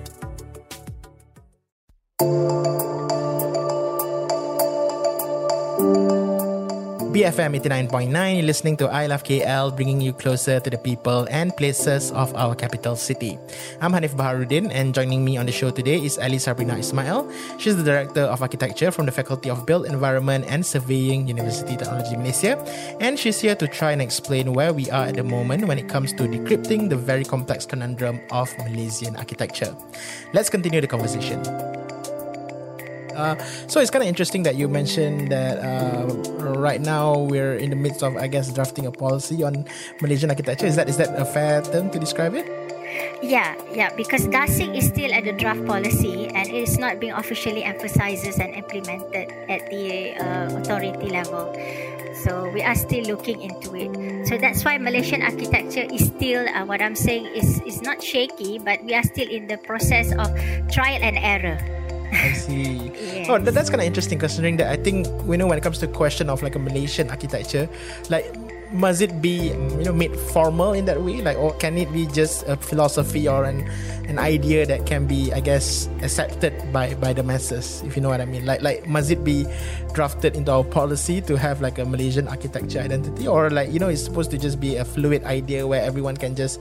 BFM 7.15 7.55
89.9, 7.63 8.11
you're 8.11 8.43
listening 8.43 8.77
to 8.77 8.91
I 8.91 9.07
Love 9.07 9.23
KL, 9.23 9.71
bringing 9.71 10.01
you 10.01 10.13
closer 10.13 10.59
to 10.59 10.69
the 10.69 10.77
people 10.77 11.29
and 11.31 11.57
places 11.57 12.11
of 12.11 12.35
our 12.35 12.57
capital 12.57 12.97
city. 12.97 13.39
I'm 13.81 13.93
Hanif 13.93 14.19
Baharuddin, 14.19 14.75
and 14.75 14.93
joining 14.93 15.25
me 15.25 15.37
on 15.37 15.47
the 15.47 15.53
show 15.53 15.71
today 15.71 16.03
is 16.03 16.19
Alice 16.19 16.51
Sabrina 16.51 16.75
Ismail. 16.75 17.31
She's 17.57 17.77
the 17.77 17.85
Director 17.85 18.23
of 18.23 18.43
Architecture 18.43 18.91
from 18.91 19.07
the 19.07 19.13
Faculty 19.13 19.49
of 19.49 19.65
Built 19.65 19.87
Environment 19.87 20.45
and 20.49 20.67
Surveying, 20.67 21.29
University 21.29 21.77
Technology 21.77 22.17
Malaysia, 22.17 22.59
and 22.99 23.17
she's 23.17 23.39
here 23.39 23.55
to 23.55 23.69
try 23.69 23.93
and 23.93 24.03
explain 24.03 24.53
where 24.53 24.73
we 24.75 24.91
are 24.91 25.07
at 25.07 25.15
the 25.15 25.23
moment 25.23 25.71
when 25.71 25.79
it 25.79 25.89
comes 25.89 26.11
to 26.15 26.27
decrypting 26.27 26.91
the 26.91 26.99
very 26.99 27.23
complex 27.23 27.65
conundrum 27.65 28.19
of 28.33 28.51
Malaysian 28.67 29.15
architecture. 29.15 29.71
Let's 30.33 30.51
continue 30.51 30.81
the 30.81 30.91
conversation. 30.91 31.84
Uh, 33.15 33.37
so 33.67 33.81
it's 33.81 33.91
kind 33.91 34.03
of 34.03 34.09
interesting 34.09 34.43
that 34.45 34.57
you 34.57 34.69
mentioned 34.69 35.31
that 35.31 35.59
uh, 35.59 36.13
right 36.59 36.81
now 36.81 37.19
we're 37.19 37.57
in 37.57 37.71
the 37.71 37.77
midst 37.77 38.03
of, 38.03 38.17
I 38.17 38.27
guess, 38.27 38.53
drafting 38.53 38.87
a 38.87 38.93
policy 38.93 39.43
on 39.43 39.67
Malaysian 40.01 40.31
architecture. 40.31 40.67
Is 40.67 40.77
that 40.77 40.89
is 40.89 40.97
that 40.99 41.15
a 41.19 41.25
fair 41.25 41.63
term 41.63 41.91
to 41.91 41.99
describe 41.99 42.35
it? 42.35 42.47
Yeah, 43.23 43.57
yeah, 43.73 43.91
because 43.97 44.29
DASIK 44.29 44.77
is 44.77 44.87
still 44.87 45.13
at 45.13 45.25
the 45.25 45.33
draft 45.33 45.65
policy 45.67 46.29
and 46.29 46.47
it 46.47 46.55
is 46.55 46.79
not 46.79 47.01
being 47.01 47.13
officially 47.13 47.65
emphasized 47.65 48.39
and 48.39 48.55
implemented 48.55 49.33
at 49.49 49.71
the 49.71 50.15
uh, 50.15 50.61
authority 50.61 51.09
level. 51.09 51.57
So 52.23 52.49
we 52.51 52.63
are 52.63 52.75
still 52.75 53.05
looking 53.05 53.41
into 53.41 53.75
it. 53.75 54.29
So 54.29 54.39
that's 54.39 54.65
why 54.65 54.79
Malaysian 54.79 55.23
architecture 55.23 55.85
is 55.91 56.07
still, 56.07 56.47
uh, 56.49 56.65
what 56.65 56.81
I'm 56.81 56.95
saying 56.95 57.27
is, 57.35 57.61
is 57.67 57.83
not 57.83 58.03
shaky, 58.03 58.59
but 58.59 58.85
we 58.85 58.95
are 58.95 59.03
still 59.03 59.29
in 59.29 59.47
the 59.47 59.59
process 59.59 60.13
of 60.13 60.31
trial 60.71 61.03
and 61.03 61.19
error. 61.19 61.59
I 62.15 62.33
see. 62.33 62.91
yes. 62.95 63.29
Oh, 63.29 63.39
that, 63.39 63.55
that's 63.55 63.71
kind 63.71 63.81
of 63.81 63.87
interesting 63.87 64.19
considering 64.19 64.57
that 64.59 64.71
I 64.71 64.77
think 64.77 65.07
you 65.27 65.37
know 65.37 65.47
when 65.47 65.59
it 65.59 65.63
comes 65.63 65.79
to 65.79 65.89
question 65.89 66.31
of 66.31 66.43
like 66.43 66.55
a 66.55 66.59
Malaysian 66.59 67.11
architecture, 67.11 67.69
like 68.11 68.25
must 68.73 69.01
it 69.01 69.23
be 69.23 69.55
you 69.55 69.85
know 69.85 69.93
made 69.93 70.15
formal 70.35 70.73
in 70.73 70.85
that 70.87 71.01
way, 71.03 71.23
like 71.23 71.39
or 71.39 71.55
can 71.55 71.79
it 71.79 71.93
be 71.93 72.07
just 72.07 72.47
a 72.49 72.57
philosophy 72.57 73.29
or 73.29 73.45
an 73.45 73.69
an 74.09 74.19
idea 74.19 74.67
that 74.67 74.85
can 74.87 75.07
be 75.07 75.33
I 75.33 75.41
guess 75.41 75.89
accepted 76.03 76.53
by 76.73 76.95
by 76.95 77.13
the 77.13 77.23
masses, 77.23 77.83
if 77.87 77.97
you 77.97 78.03
know 78.03 78.11
what 78.11 78.21
I 78.21 78.27
mean. 78.27 78.45
Like 78.45 78.63
like 78.63 78.87
must 78.87 79.11
it 79.11 79.25
be 79.25 79.47
drafted 79.93 80.37
into 80.37 80.53
our 80.53 80.65
policy 80.65 81.21
to 81.23 81.37
have 81.39 81.61
like 81.61 81.79
a 81.79 81.85
Malaysian 81.85 82.29
architecture 82.29 82.81
identity, 82.81 83.27
or 83.27 83.51
like 83.51 83.73
you 83.73 83.79
know 83.79 83.89
it's 83.89 84.03
supposed 84.03 84.31
to 84.33 84.39
just 84.39 84.61
be 84.61 84.77
a 84.77 84.85
fluid 84.85 85.25
idea 85.25 85.67
where 85.67 85.83
everyone 85.83 86.17
can 86.17 86.35
just 86.35 86.61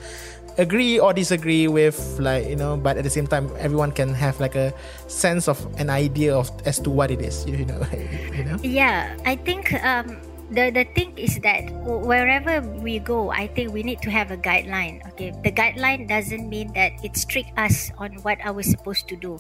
agree 0.58 1.00
or 1.00 1.14
disagree 1.14 1.68
with 1.68 1.98
like 2.20 2.48
you 2.48 2.56
know 2.56 2.78
but 2.78 2.98
at 2.98 3.04
the 3.04 3.10
same 3.10 3.26
time 3.26 3.50
everyone 3.58 3.92
can 3.92 4.14
have 4.14 4.40
like 4.40 4.56
a 4.56 4.74
sense 5.08 5.48
of 5.48 5.58
an 5.80 5.90
idea 5.90 6.36
of 6.36 6.50
as 6.66 6.80
to 6.80 6.90
what 6.90 7.10
it 7.10 7.22
is 7.22 7.46
you 7.50 7.66
know 7.66 7.82
you 8.34 8.44
know? 8.44 8.58
Yeah 8.62 9.18
i 9.26 9.36
think 9.36 9.74
um 9.84 10.18
the 10.52 10.70
the 10.70 10.86
thing 10.94 11.18
is 11.18 11.40
that 11.42 11.66
wherever 11.82 12.62
we 12.84 13.00
go 13.00 13.32
i 13.32 13.48
think 13.48 13.74
we 13.74 13.82
need 13.82 14.02
to 14.02 14.12
have 14.12 14.30
a 14.30 14.38
guideline 14.38 15.02
okay? 15.10 15.34
The 15.44 15.52
guideline 15.52 16.08
doesn't 16.08 16.50
mean 16.50 16.74
that 16.74 16.94
it 17.04 17.18
strict 17.18 17.50
us 17.58 17.92
on 17.98 18.22
what 18.22 18.38
are 18.46 18.54
we 18.54 18.62
supposed 18.64 19.08
to 19.10 19.16
do 19.16 19.40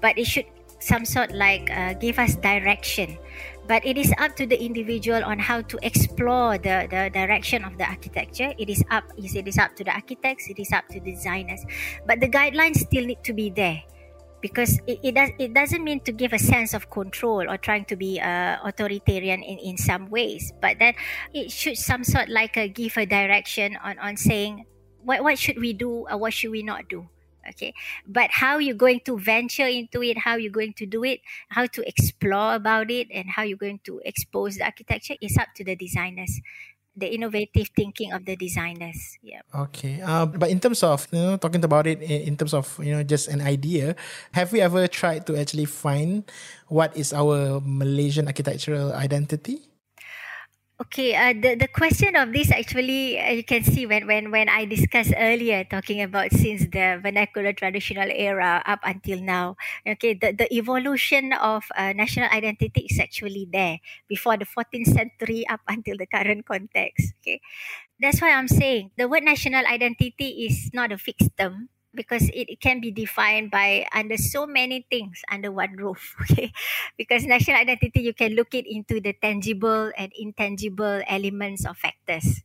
but 0.00 0.16
it 0.16 0.26
should 0.26 0.46
some 0.84 1.04
sort 1.04 1.32
like 1.32 1.70
uh, 1.72 1.94
give 1.94 2.18
us 2.18 2.36
direction 2.36 3.16
but 3.66 3.84
it 3.84 3.96
is 3.96 4.12
up 4.18 4.36
to 4.36 4.46
the 4.46 4.60
individual 4.60 5.24
on 5.24 5.38
how 5.38 5.62
to 5.62 5.78
explore 5.82 6.58
the, 6.58 6.86
the 6.90 7.10
direction 7.12 7.64
of 7.64 7.78
the 7.78 7.84
architecture. 7.84 8.52
It 8.58 8.68
is 8.68 8.84
up 8.90 9.04
it 9.16 9.46
is 9.48 9.58
up 9.58 9.76
to 9.76 9.84
the 9.84 9.92
architects 9.92 10.48
it 10.48 10.58
is 10.58 10.72
up 10.72 10.88
to 10.88 11.00
the 11.00 11.12
designers. 11.12 11.64
But 12.06 12.20
the 12.20 12.28
guidelines 12.28 12.76
still 12.76 13.06
need 13.06 13.22
to 13.24 13.32
be 13.32 13.50
there. 13.50 13.82
Because 14.40 14.78
it, 14.86 15.00
it 15.02 15.14
does 15.14 15.30
it 15.38 15.54
doesn't 15.54 15.82
mean 15.82 16.00
to 16.00 16.12
give 16.12 16.34
a 16.34 16.38
sense 16.38 16.74
of 16.74 16.90
control 16.90 17.48
or 17.48 17.56
trying 17.56 17.86
to 17.86 17.96
be 17.96 18.20
uh, 18.20 18.58
authoritarian 18.62 19.42
in, 19.42 19.58
in 19.58 19.78
some 19.78 20.10
ways. 20.10 20.52
But 20.60 20.78
that 20.80 20.96
it 21.32 21.50
should 21.50 21.78
some 21.78 22.04
sort 22.04 22.28
like 22.28 22.58
a 22.58 22.68
give 22.68 22.98
a 22.98 23.06
direction 23.06 23.78
on 23.82 23.98
on 23.98 24.18
saying 24.18 24.66
what 25.02 25.24
what 25.24 25.38
should 25.38 25.56
we 25.56 25.72
do 25.72 26.04
or 26.10 26.18
what 26.18 26.34
should 26.34 26.50
we 26.50 26.62
not 26.62 26.88
do 26.88 27.08
okay. 27.50 27.74
But 28.06 28.30
how 28.30 28.58
you're 28.58 28.74
going 28.74 29.00
to 29.04 29.18
venture 29.18 29.66
into 29.66 30.02
it 30.02 30.18
how 30.18 30.36
you're 30.36 30.52
going 30.52 30.74
to 30.74 30.86
do 30.86 31.04
it 31.04 31.20
how 31.48 31.66
to 31.66 31.86
explore 31.86 32.54
about 32.54 32.90
it 32.90 33.08
and 33.12 33.28
how 33.28 33.42
you're 33.42 33.58
going 33.58 33.80
to 33.84 34.00
expose 34.04 34.56
the 34.56 34.64
architecture 34.64 35.14
is 35.20 35.36
up 35.36 35.48
to 35.56 35.64
the 35.64 35.76
designers 35.76 36.40
the 36.96 37.10
innovative 37.10 37.68
thinking 37.74 38.14
of 38.14 38.24
the 38.24 38.36
designers. 38.36 39.18
Yeah. 39.22 39.42
Okay. 39.50 40.00
Uh, 40.00 40.26
but 40.26 40.50
in 40.50 40.60
terms 40.60 40.82
of 40.82 41.06
you 41.10 41.18
know 41.18 41.36
talking 41.36 41.64
about 41.64 41.86
it 41.86 42.00
in 42.00 42.36
terms 42.36 42.54
of 42.54 42.70
you 42.78 42.94
know 42.94 43.02
just 43.02 43.26
an 43.28 43.42
idea 43.42 43.96
have 44.32 44.52
we 44.52 44.60
ever 44.60 44.86
tried 44.86 45.26
to 45.26 45.36
actually 45.36 45.66
find 45.66 46.22
what 46.68 46.96
is 46.96 47.12
our 47.12 47.60
malaysian 47.60 48.26
architectural 48.26 48.92
identity 48.94 49.73
Okay, 50.74 51.14
uh, 51.14 51.30
the 51.30 51.54
the 51.54 51.70
question 51.70 52.18
of 52.18 52.34
this 52.34 52.50
actually 52.50 53.14
uh, 53.14 53.30
you 53.30 53.46
can 53.46 53.62
see 53.62 53.86
when 53.86 54.10
when 54.10 54.34
when 54.34 54.50
I 54.50 54.66
discussed 54.66 55.14
earlier 55.14 55.62
talking 55.62 56.02
about 56.02 56.34
since 56.34 56.66
the 56.66 56.98
vernacular 56.98 57.54
traditional 57.54 58.10
era 58.10 58.58
up 58.66 58.82
until 58.82 59.22
now. 59.22 59.54
Okay, 59.86 60.18
the 60.18 60.34
the 60.34 60.50
evolution 60.50 61.30
of 61.30 61.62
uh, 61.78 61.94
national 61.94 62.26
identity 62.34 62.90
is 62.90 62.98
actually 62.98 63.46
there 63.46 63.78
before 64.10 64.34
the 64.34 64.50
14th 64.50 64.90
century 64.90 65.46
up 65.46 65.62
until 65.70 65.94
the 65.94 66.10
current 66.10 66.42
context. 66.42 67.14
Okay, 67.22 67.38
that's 68.02 68.18
why 68.22 68.34
I'm 68.34 68.50
saying 68.50 68.90
the 68.98 69.06
word 69.06 69.22
national 69.22 69.66
identity 69.66 70.50
is 70.50 70.74
not 70.74 70.90
a 70.90 70.98
fixed 70.98 71.34
term 71.38 71.70
because 71.94 72.30
it 72.34 72.60
can 72.60 72.80
be 72.80 72.90
defined 72.90 73.50
by 73.50 73.86
under 73.94 74.16
so 74.16 74.46
many 74.46 74.86
things 74.90 75.22
under 75.30 75.52
one 75.52 75.76
roof 75.76 76.14
okay? 76.22 76.52
Because 76.98 77.24
national 77.24 77.58
identity 77.58 78.00
you 78.02 78.14
can 78.14 78.34
look 78.34 78.54
it 78.54 78.66
into 78.68 79.00
the 79.00 79.12
tangible 79.14 79.92
and 79.96 80.12
intangible 80.18 81.02
elements 81.08 81.66
or 81.66 81.74
factors. 81.74 82.42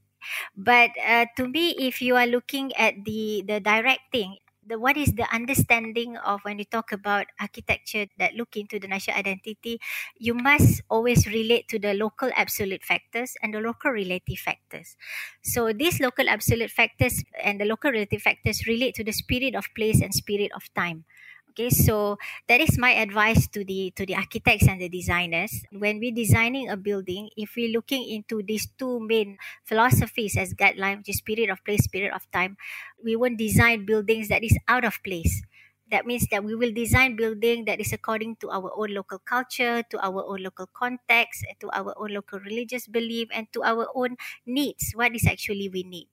But 0.56 0.92
uh, 1.06 1.26
to 1.38 1.48
me 1.48 1.76
if 1.80 2.02
you 2.02 2.16
are 2.16 2.28
looking 2.28 2.74
at 2.78 3.06
the 3.06 3.44
the 3.48 3.60
direct 3.60 4.12
thing 4.12 4.38
the 4.70 4.80
what 4.80 4.98
is 4.98 5.14
the 5.14 5.28
understanding 5.34 6.16
of 6.18 6.42
when 6.44 6.60
you 6.60 6.66
talk 6.66 6.92
about 6.92 7.26
architecture 7.40 8.06
that 8.18 8.36
look 8.36 8.56
into 8.56 8.80
the 8.80 8.88
national 8.88 9.18
identity 9.18 9.80
you 10.18 10.34
must 10.34 10.82
always 10.90 11.26
relate 11.28 11.68
to 11.68 11.80
the 11.80 11.94
local 11.94 12.30
absolute 12.36 12.84
factors 12.84 13.36
and 13.42 13.54
the 13.54 13.60
local 13.60 13.92
relative 13.92 14.38
factors. 14.38 14.96
So 15.42 15.74
these 15.74 16.00
local 16.00 16.30
absolute 16.30 16.72
factors 16.72 17.24
and 17.42 17.60
the 17.60 17.66
local 17.66 17.92
relative 17.92 18.22
factors 18.22 18.68
relate 18.68 18.96
to 18.96 19.04
the 19.04 19.12
spirit 19.12 19.56
of 19.56 19.66
place 19.76 20.02
and 20.02 20.14
spirit 20.14 20.52
of 20.56 20.64
time 20.74 21.06
okay 21.50 21.70
so 21.70 22.18
that 22.48 22.62
is 22.62 22.78
my 22.78 22.92
advice 22.96 23.48
to 23.50 23.64
the 23.66 23.92
to 23.98 24.06
the 24.06 24.16
architects 24.16 24.68
and 24.68 24.80
the 24.82 24.90
designers. 24.90 25.52
When 25.72 26.00
we're 26.00 26.16
designing 26.16 26.70
a 26.70 26.78
building 26.78 27.30
if 27.38 27.56
we're 27.58 27.74
looking 27.74 28.04
into 28.08 28.42
these 28.44 28.68
two 28.78 29.00
main 29.00 29.38
philosophies 29.66 30.38
as 30.38 30.54
guideline 30.54 30.98
which 31.02 31.10
is 31.10 31.18
spirit 31.22 31.50
of 31.50 31.64
place 31.66 31.84
spirit 31.86 32.14
of 32.14 32.24
time 32.32 32.58
we 33.04 33.16
won't 33.16 33.38
design 33.38 33.86
buildings 33.86 34.28
that 34.30 34.44
is 34.44 34.58
out 34.68 34.86
of 34.86 35.02
place. 35.04 35.42
That 35.90 36.06
means 36.06 36.28
that 36.30 36.44
we 36.46 36.54
will 36.54 36.72
design 36.72 37.16
building 37.18 37.66
that 37.66 37.82
is 37.82 37.92
according 37.94 38.38
to 38.46 38.52
our 38.54 38.70
own 38.78 38.94
local 38.94 39.18
culture 39.18 39.82
to 39.90 39.98
our 40.06 40.22
own 40.22 40.44
local 40.46 40.70
context 40.70 41.42
to 41.60 41.68
our 41.74 41.98
own 41.98 42.14
local 42.14 42.38
religious 42.40 42.86
belief 42.88 43.28
and 43.34 43.50
to 43.58 43.64
our 43.66 43.90
own 43.98 44.14
needs 44.46 44.94
what 44.94 45.16
is 45.18 45.26
actually 45.26 45.66
we 45.68 45.82
need 45.82 46.06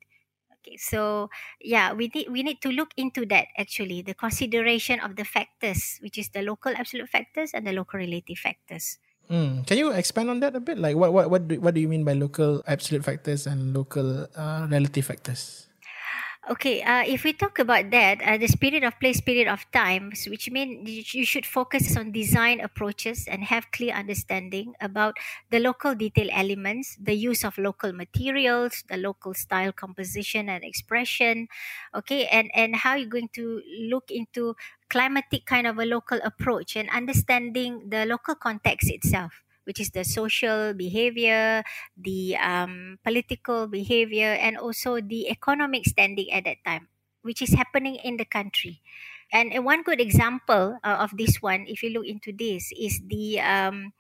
Okay, 0.67 0.83
so 0.83 1.31
yeah, 1.63 1.95
we 1.95 2.11
need 2.11 2.27
we 2.27 2.43
need 2.43 2.59
to 2.67 2.75
look 2.75 2.91
into 2.99 3.23
that 3.31 3.55
actually 3.55 4.03
the 4.03 4.19
consideration 4.19 4.99
of 4.99 5.15
the 5.15 5.23
factors, 5.23 6.03
which 6.03 6.19
is 6.19 6.35
the 6.35 6.43
local 6.43 6.75
absolute 6.75 7.07
factors 7.07 7.55
and 7.55 7.63
the 7.63 7.71
local 7.71 8.03
relative 8.03 8.43
factors. 8.43 8.99
Mm. 9.31 9.63
Can 9.63 9.79
you 9.79 9.95
expand 9.95 10.27
on 10.27 10.43
that 10.43 10.59
a 10.59 10.61
bit? 10.61 10.83
Like 10.83 10.99
what 10.99 11.15
what 11.15 11.31
what 11.31 11.47
do, 11.47 11.63
what 11.63 11.79
do 11.79 11.81
you 11.81 11.87
mean 11.87 12.03
by 12.03 12.19
local 12.19 12.67
absolute 12.67 13.07
factors 13.07 13.47
and 13.47 13.71
local 13.71 14.27
uh, 14.35 14.67
relative 14.67 15.07
factors? 15.07 15.71
Okay, 16.47 16.81
uh, 16.81 17.03
if 17.03 17.25
we 17.25 17.33
talk 17.33 17.59
about 17.59 17.91
that, 17.91 18.23
uh, 18.23 18.39
the 18.39 18.47
spirit 18.47 18.85
of 18.85 18.95
place, 19.01 19.19
spirit 19.19 19.49
of 19.49 19.67
time, 19.73 20.13
which 20.31 20.49
means 20.49 20.87
you 21.13 21.27
should 21.27 21.45
focus 21.45 21.97
on 21.97 22.13
design 22.13 22.61
approaches 22.61 23.27
and 23.27 23.43
have 23.43 23.73
clear 23.73 23.93
understanding 23.93 24.73
about 24.81 25.17
the 25.51 25.59
local 25.59 25.97
detail 25.97 26.29
elements, 26.31 26.97
the 27.03 27.15
use 27.15 27.43
of 27.43 27.59
local 27.59 27.93
materials, 27.93 28.85
the 28.89 28.97
local 28.97 29.35
style 29.35 29.73
composition 29.73 30.49
and 30.49 30.63
expression, 30.63 31.49
okay, 31.93 32.27
and, 32.29 32.49
and 32.55 32.77
how 32.77 32.95
you're 32.95 33.11
going 33.11 33.31
to 33.35 33.61
look 33.91 34.13
into 34.13 34.55
climatic 34.89 35.47
kind 35.47 35.67
of 35.67 35.79
a 35.81 35.85
local 35.85 36.21
approach 36.23 36.77
and 36.77 36.89
understanding 36.91 37.91
the 37.91 38.07
local 38.07 38.37
context 38.37 38.89
itself 38.89 39.43
which 39.67 39.81
is 39.81 39.91
the 39.91 40.05
social 40.05 40.73
behavior, 40.75 41.63
the 41.99 42.37
um, 42.39 42.99
political 43.05 43.67
behavior, 43.67 44.39
and 44.39 44.57
also 44.57 45.01
the 45.01 45.29
economic 45.29 45.85
standing 45.87 46.31
at 46.33 46.45
that 46.45 46.63
time, 46.65 46.89
which 47.23 47.43
is 47.43 47.53
happening 47.55 47.97
in 48.03 48.17
the 48.17 48.25
country. 48.25 48.81
And 49.33 49.53
one 49.65 49.83
good 49.83 50.01
example 50.01 50.79
uh, 50.85 50.97
of 51.03 51.17
this 51.19 51.43
one, 51.43 51.67
if 51.67 51.83
you 51.83 51.91
look 51.91 52.07
into 52.07 52.33
this, 52.33 52.71
is 52.79 53.03
the 53.07 53.41
um, 53.41 53.93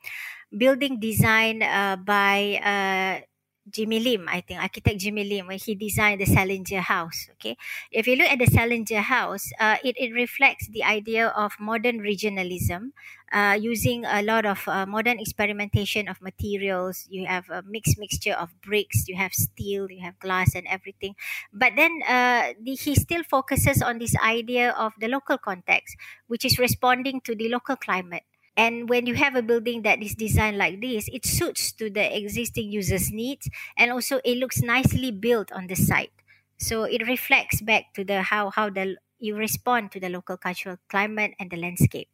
building 0.56 1.00
design 1.00 1.62
uh, 1.62 1.96
by 1.96 2.60
uh, 2.62 3.26
Jimmy 3.68 3.98
Lim, 4.00 4.28
I 4.28 4.40
think, 4.40 4.60
architect 4.62 4.98
Jimmy 5.00 5.24
Lim, 5.24 5.46
when 5.48 5.58
he 5.58 5.74
designed 5.74 6.20
the 6.20 6.26
Salinger 6.26 6.80
House. 6.80 7.28
Okay, 7.34 7.56
if 7.90 8.06
you 8.06 8.16
look 8.16 8.28
at 8.30 8.38
the 8.38 8.46
Salinger 8.46 9.00
House, 9.00 9.50
uh, 9.58 9.76
it, 9.84 9.96
it 9.98 10.12
reflects 10.12 10.68
the 10.68 10.84
idea 10.84 11.28
of 11.28 11.52
modern 11.58 11.98
regionalism, 11.98 12.92
uh, 13.32 13.58
using 13.60 14.04
a 14.04 14.22
lot 14.22 14.46
of 14.46 14.66
uh, 14.68 14.86
modern 14.86 15.18
experimentation 15.18 16.08
of 16.08 16.20
materials. 16.22 17.06
You 17.10 17.26
have 17.26 17.50
a 17.50 17.62
mixed 17.66 17.98
mixture 17.98 18.34
of 18.34 18.54
bricks, 18.62 19.08
you 19.08 19.16
have 19.16 19.32
steel, 19.34 19.90
you 19.90 20.00
have 20.02 20.18
glass, 20.20 20.54
and 20.54 20.66
everything. 20.68 21.14
But 21.52 21.72
then 21.76 22.02
uh, 22.08 22.54
the, 22.62 22.74
he 22.74 22.94
still 22.94 23.22
focuses 23.24 23.82
on 23.82 23.98
this 23.98 24.14
idea 24.18 24.70
of 24.70 24.92
the 25.00 25.08
local 25.08 25.38
context, 25.38 25.96
which 26.28 26.44
is 26.44 26.58
responding 26.58 27.20
to 27.22 27.34
the 27.34 27.48
local 27.48 27.76
climate 27.76 28.22
and 28.56 28.88
when 28.88 29.06
you 29.06 29.14
have 29.14 29.36
a 29.36 29.42
building 29.42 29.82
that 29.82 30.02
is 30.02 30.14
designed 30.14 30.56
like 30.58 30.80
this 30.80 31.08
it 31.12 31.24
suits 31.26 31.72
to 31.72 31.90
the 31.90 32.04
existing 32.16 32.70
users 32.72 33.10
needs 33.12 33.48
and 33.76 33.92
also 33.92 34.20
it 34.24 34.36
looks 34.38 34.62
nicely 34.62 35.10
built 35.10 35.52
on 35.52 35.66
the 35.66 35.76
site. 35.76 36.12
So 36.58 36.84
it 36.84 37.06
reflects 37.06 37.60
back 37.60 37.92
to 37.94 38.04
the 38.04 38.22
how 38.22 38.50
how 38.50 38.70
the 38.70 38.96
you 39.18 39.36
respond 39.36 39.92
to 39.92 40.00
the 40.00 40.08
local 40.08 40.36
cultural 40.36 40.78
climate 40.88 41.34
and 41.38 41.50
the 41.50 41.56
landscape. 41.56 42.08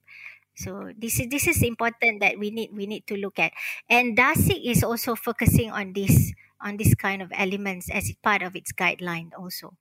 So 0.54 0.92
this 0.96 1.20
is 1.20 1.28
this 1.30 1.46
is 1.48 1.62
important 1.62 2.20
that 2.20 2.38
we 2.38 2.50
need 2.50 2.70
we 2.74 2.86
need 2.86 3.06
to 3.08 3.16
look 3.16 3.38
at. 3.38 3.52
And 3.88 4.16
dasik 4.16 4.60
is 4.64 4.84
also 4.84 5.14
focusing 5.16 5.70
on 5.70 5.92
this 5.94 6.32
on 6.60 6.76
this 6.76 6.94
kind 6.94 7.22
of 7.22 7.32
elements 7.34 7.90
as 7.90 8.12
part 8.22 8.42
of 8.42 8.54
its 8.56 8.72
guideline 8.72 9.32
also 9.36 9.74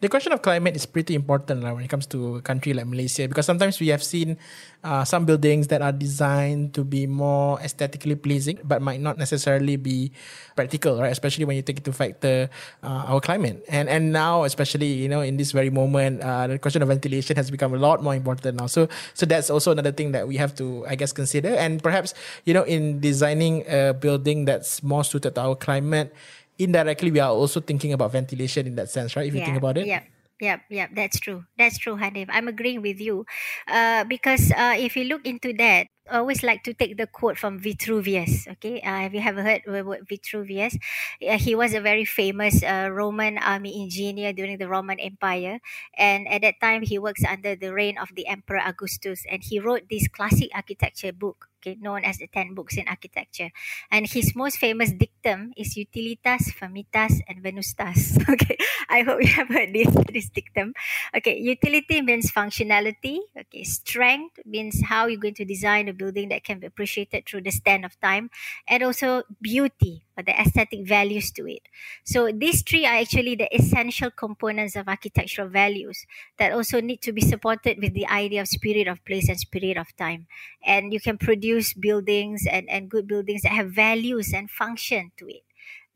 the 0.00 0.08
question 0.08 0.32
of 0.32 0.42
climate 0.42 0.76
is 0.76 0.86
pretty 0.86 1.14
important 1.14 1.62
like, 1.62 1.74
when 1.74 1.84
it 1.84 1.88
comes 1.88 2.06
to 2.06 2.36
a 2.36 2.42
country 2.42 2.72
like 2.72 2.86
Malaysia 2.86 3.26
because 3.26 3.44
sometimes 3.44 3.80
we 3.80 3.88
have 3.88 4.02
seen 4.02 4.38
uh, 4.84 5.04
some 5.04 5.24
buildings 5.24 5.66
that 5.68 5.82
are 5.82 5.90
designed 5.90 6.72
to 6.74 6.84
be 6.84 7.06
more 7.06 7.58
aesthetically 7.60 8.14
pleasing 8.14 8.58
but 8.62 8.80
might 8.80 9.00
not 9.00 9.18
necessarily 9.18 9.76
be 9.76 10.12
practical, 10.54 11.00
right? 11.00 11.10
Especially 11.10 11.44
when 11.44 11.56
you 11.56 11.62
take 11.62 11.78
into 11.78 11.92
factor 11.92 12.48
uh, 12.82 13.10
our 13.10 13.20
climate. 13.20 13.64
And 13.68 13.88
and 13.88 14.12
now, 14.12 14.44
especially 14.44 14.86
you 14.86 15.08
know 15.08 15.20
in 15.20 15.36
this 15.36 15.50
very 15.50 15.70
moment, 15.70 16.22
uh, 16.22 16.46
the 16.46 16.58
question 16.58 16.82
of 16.82 16.88
ventilation 16.88 17.36
has 17.36 17.50
become 17.50 17.74
a 17.74 17.78
lot 17.78 18.02
more 18.02 18.14
important 18.14 18.60
now. 18.60 18.66
So 18.66 18.88
so 19.14 19.26
that's 19.26 19.50
also 19.50 19.72
another 19.72 19.92
thing 19.92 20.12
that 20.12 20.28
we 20.28 20.36
have 20.36 20.54
to, 20.56 20.86
I 20.86 20.94
guess, 20.94 21.12
consider. 21.12 21.50
And 21.50 21.82
perhaps 21.82 22.14
you 22.44 22.54
know 22.54 22.62
in 22.62 23.00
designing 23.00 23.64
a 23.66 23.92
building 23.92 24.44
that's 24.44 24.82
more 24.82 25.02
suited 25.02 25.34
to 25.34 25.40
our 25.40 25.56
climate 25.56 26.14
indirectly 26.58 27.10
we 27.10 27.20
are 27.20 27.30
also 27.30 27.60
thinking 27.60 27.92
about 27.92 28.12
ventilation 28.12 28.66
in 28.66 28.74
that 28.76 28.90
sense, 28.90 29.16
right? 29.16 29.26
If 29.26 29.34
you 29.34 29.44
think 29.44 29.56
about 29.56 29.78
it. 29.78 29.86
Yeah. 29.86 30.02
Yeah, 30.40 30.58
yeah, 30.68 30.88
that's 30.92 31.20
true. 31.20 31.44
That's 31.56 31.78
true, 31.78 31.96
Hanif. 31.96 32.26
I'm 32.28 32.48
agreeing 32.48 32.82
with 32.82 33.00
you. 33.00 33.24
Uh, 33.68 34.02
because 34.02 34.50
uh, 34.50 34.74
if 34.76 34.96
you 34.96 35.04
look 35.04 35.24
into 35.24 35.54
that, 35.58 35.86
always 36.10 36.42
like 36.42 36.62
to 36.64 36.74
take 36.74 36.96
the 36.96 37.06
quote 37.06 37.38
from 37.38 37.58
Vitruvius. 37.58 38.46
Okay, 38.58 38.80
uh, 38.80 39.08
have 39.08 39.14
you 39.14 39.20
ever 39.20 39.42
heard 39.42 39.62
word 39.66 40.06
Vitruvius? 40.08 40.76
He 41.20 41.54
was 41.54 41.74
a 41.74 41.80
very 41.80 42.04
famous 42.04 42.62
uh, 42.62 42.88
Roman 42.92 43.38
army 43.38 43.82
engineer 43.82 44.32
during 44.32 44.58
the 44.58 44.68
Roman 44.68 45.00
Empire, 45.00 45.60
and 45.96 46.28
at 46.28 46.42
that 46.42 46.60
time 46.60 46.82
he 46.82 46.98
works 46.98 47.24
under 47.24 47.56
the 47.56 47.72
reign 47.72 47.98
of 47.98 48.14
the 48.14 48.26
Emperor 48.26 48.60
Augustus, 48.60 49.24
and 49.30 49.42
he 49.42 49.58
wrote 49.58 49.88
this 49.88 50.08
classic 50.08 50.50
architecture 50.54 51.12
book 51.12 51.48
okay, 51.64 51.78
known 51.80 52.04
as 52.04 52.18
the 52.18 52.28
10 52.28 52.54
books 52.54 52.76
in 52.76 52.84
architecture. 52.88 53.50
And 53.90 54.06
his 54.06 54.36
most 54.36 54.58
famous 54.58 54.92
dictum 54.92 55.52
is 55.56 55.76
Utilitas, 55.76 56.52
Firmitas, 56.52 57.20
and 57.28 57.42
Venustas. 57.42 58.20
Okay, 58.34 58.58
I 58.88 59.02
hope 59.02 59.22
you 59.22 59.28
have 59.28 59.48
heard 59.48 59.72
this, 59.72 59.86
this 60.12 60.28
dictum. 60.28 60.74
Okay, 61.16 61.38
utility 61.38 62.02
means 62.02 62.32
functionality. 62.32 63.20
Okay, 63.38 63.62
strength 63.62 64.40
means 64.44 64.82
how 64.82 65.06
you're 65.06 65.20
going 65.20 65.38
to 65.38 65.44
design 65.44 65.93
building 65.94 66.28
that 66.28 66.44
can 66.44 66.58
be 66.60 66.66
appreciated 66.66 67.26
through 67.26 67.42
the 67.42 67.50
stand 67.50 67.84
of 67.84 67.98
time. 68.00 68.30
And 68.68 68.82
also 68.82 69.22
beauty, 69.40 70.04
or 70.16 70.22
the 70.22 70.38
aesthetic 70.38 70.86
values 70.86 71.30
to 71.32 71.46
it. 71.46 71.62
So 72.04 72.30
these 72.32 72.62
three 72.62 72.86
are 72.86 72.96
actually 72.96 73.34
the 73.34 73.52
essential 73.54 74.10
components 74.10 74.76
of 74.76 74.88
architectural 74.88 75.48
values 75.48 76.06
that 76.38 76.52
also 76.52 76.80
need 76.80 77.02
to 77.02 77.12
be 77.12 77.20
supported 77.20 77.78
with 77.80 77.94
the 77.94 78.06
idea 78.06 78.42
of 78.42 78.48
spirit 78.48 78.88
of 78.88 79.04
place 79.04 79.28
and 79.28 79.38
spirit 79.38 79.76
of 79.76 79.94
time. 79.96 80.26
And 80.64 80.92
you 80.92 81.00
can 81.00 81.18
produce 81.18 81.74
buildings 81.74 82.46
and, 82.50 82.68
and 82.68 82.90
good 82.90 83.06
buildings 83.06 83.42
that 83.42 83.52
have 83.52 83.72
values 83.72 84.32
and 84.32 84.50
function 84.50 85.12
to 85.18 85.28
it 85.28 85.42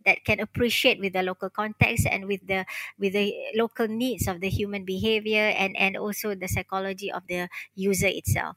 that 0.05 0.25
can 0.25 0.41
appreciate 0.41 1.01
with 1.01 1.13
the 1.13 1.23
local 1.23 1.51
context 1.51 2.07
and 2.07 2.27
with 2.27 2.47
the 2.47 2.65
with 2.99 3.13
the 3.13 3.35
local 3.55 3.89
needs 3.89 4.29
of 4.29 4.41
the 4.41 4.49
human 4.49 4.85
behavior 4.85 5.53
and 5.57 5.77
and 5.77 5.97
also 5.97 6.35
the 6.35 6.49
psychology 6.49 7.11
of 7.13 7.27
the 7.29 7.49
user 7.75 8.07
itself 8.09 8.57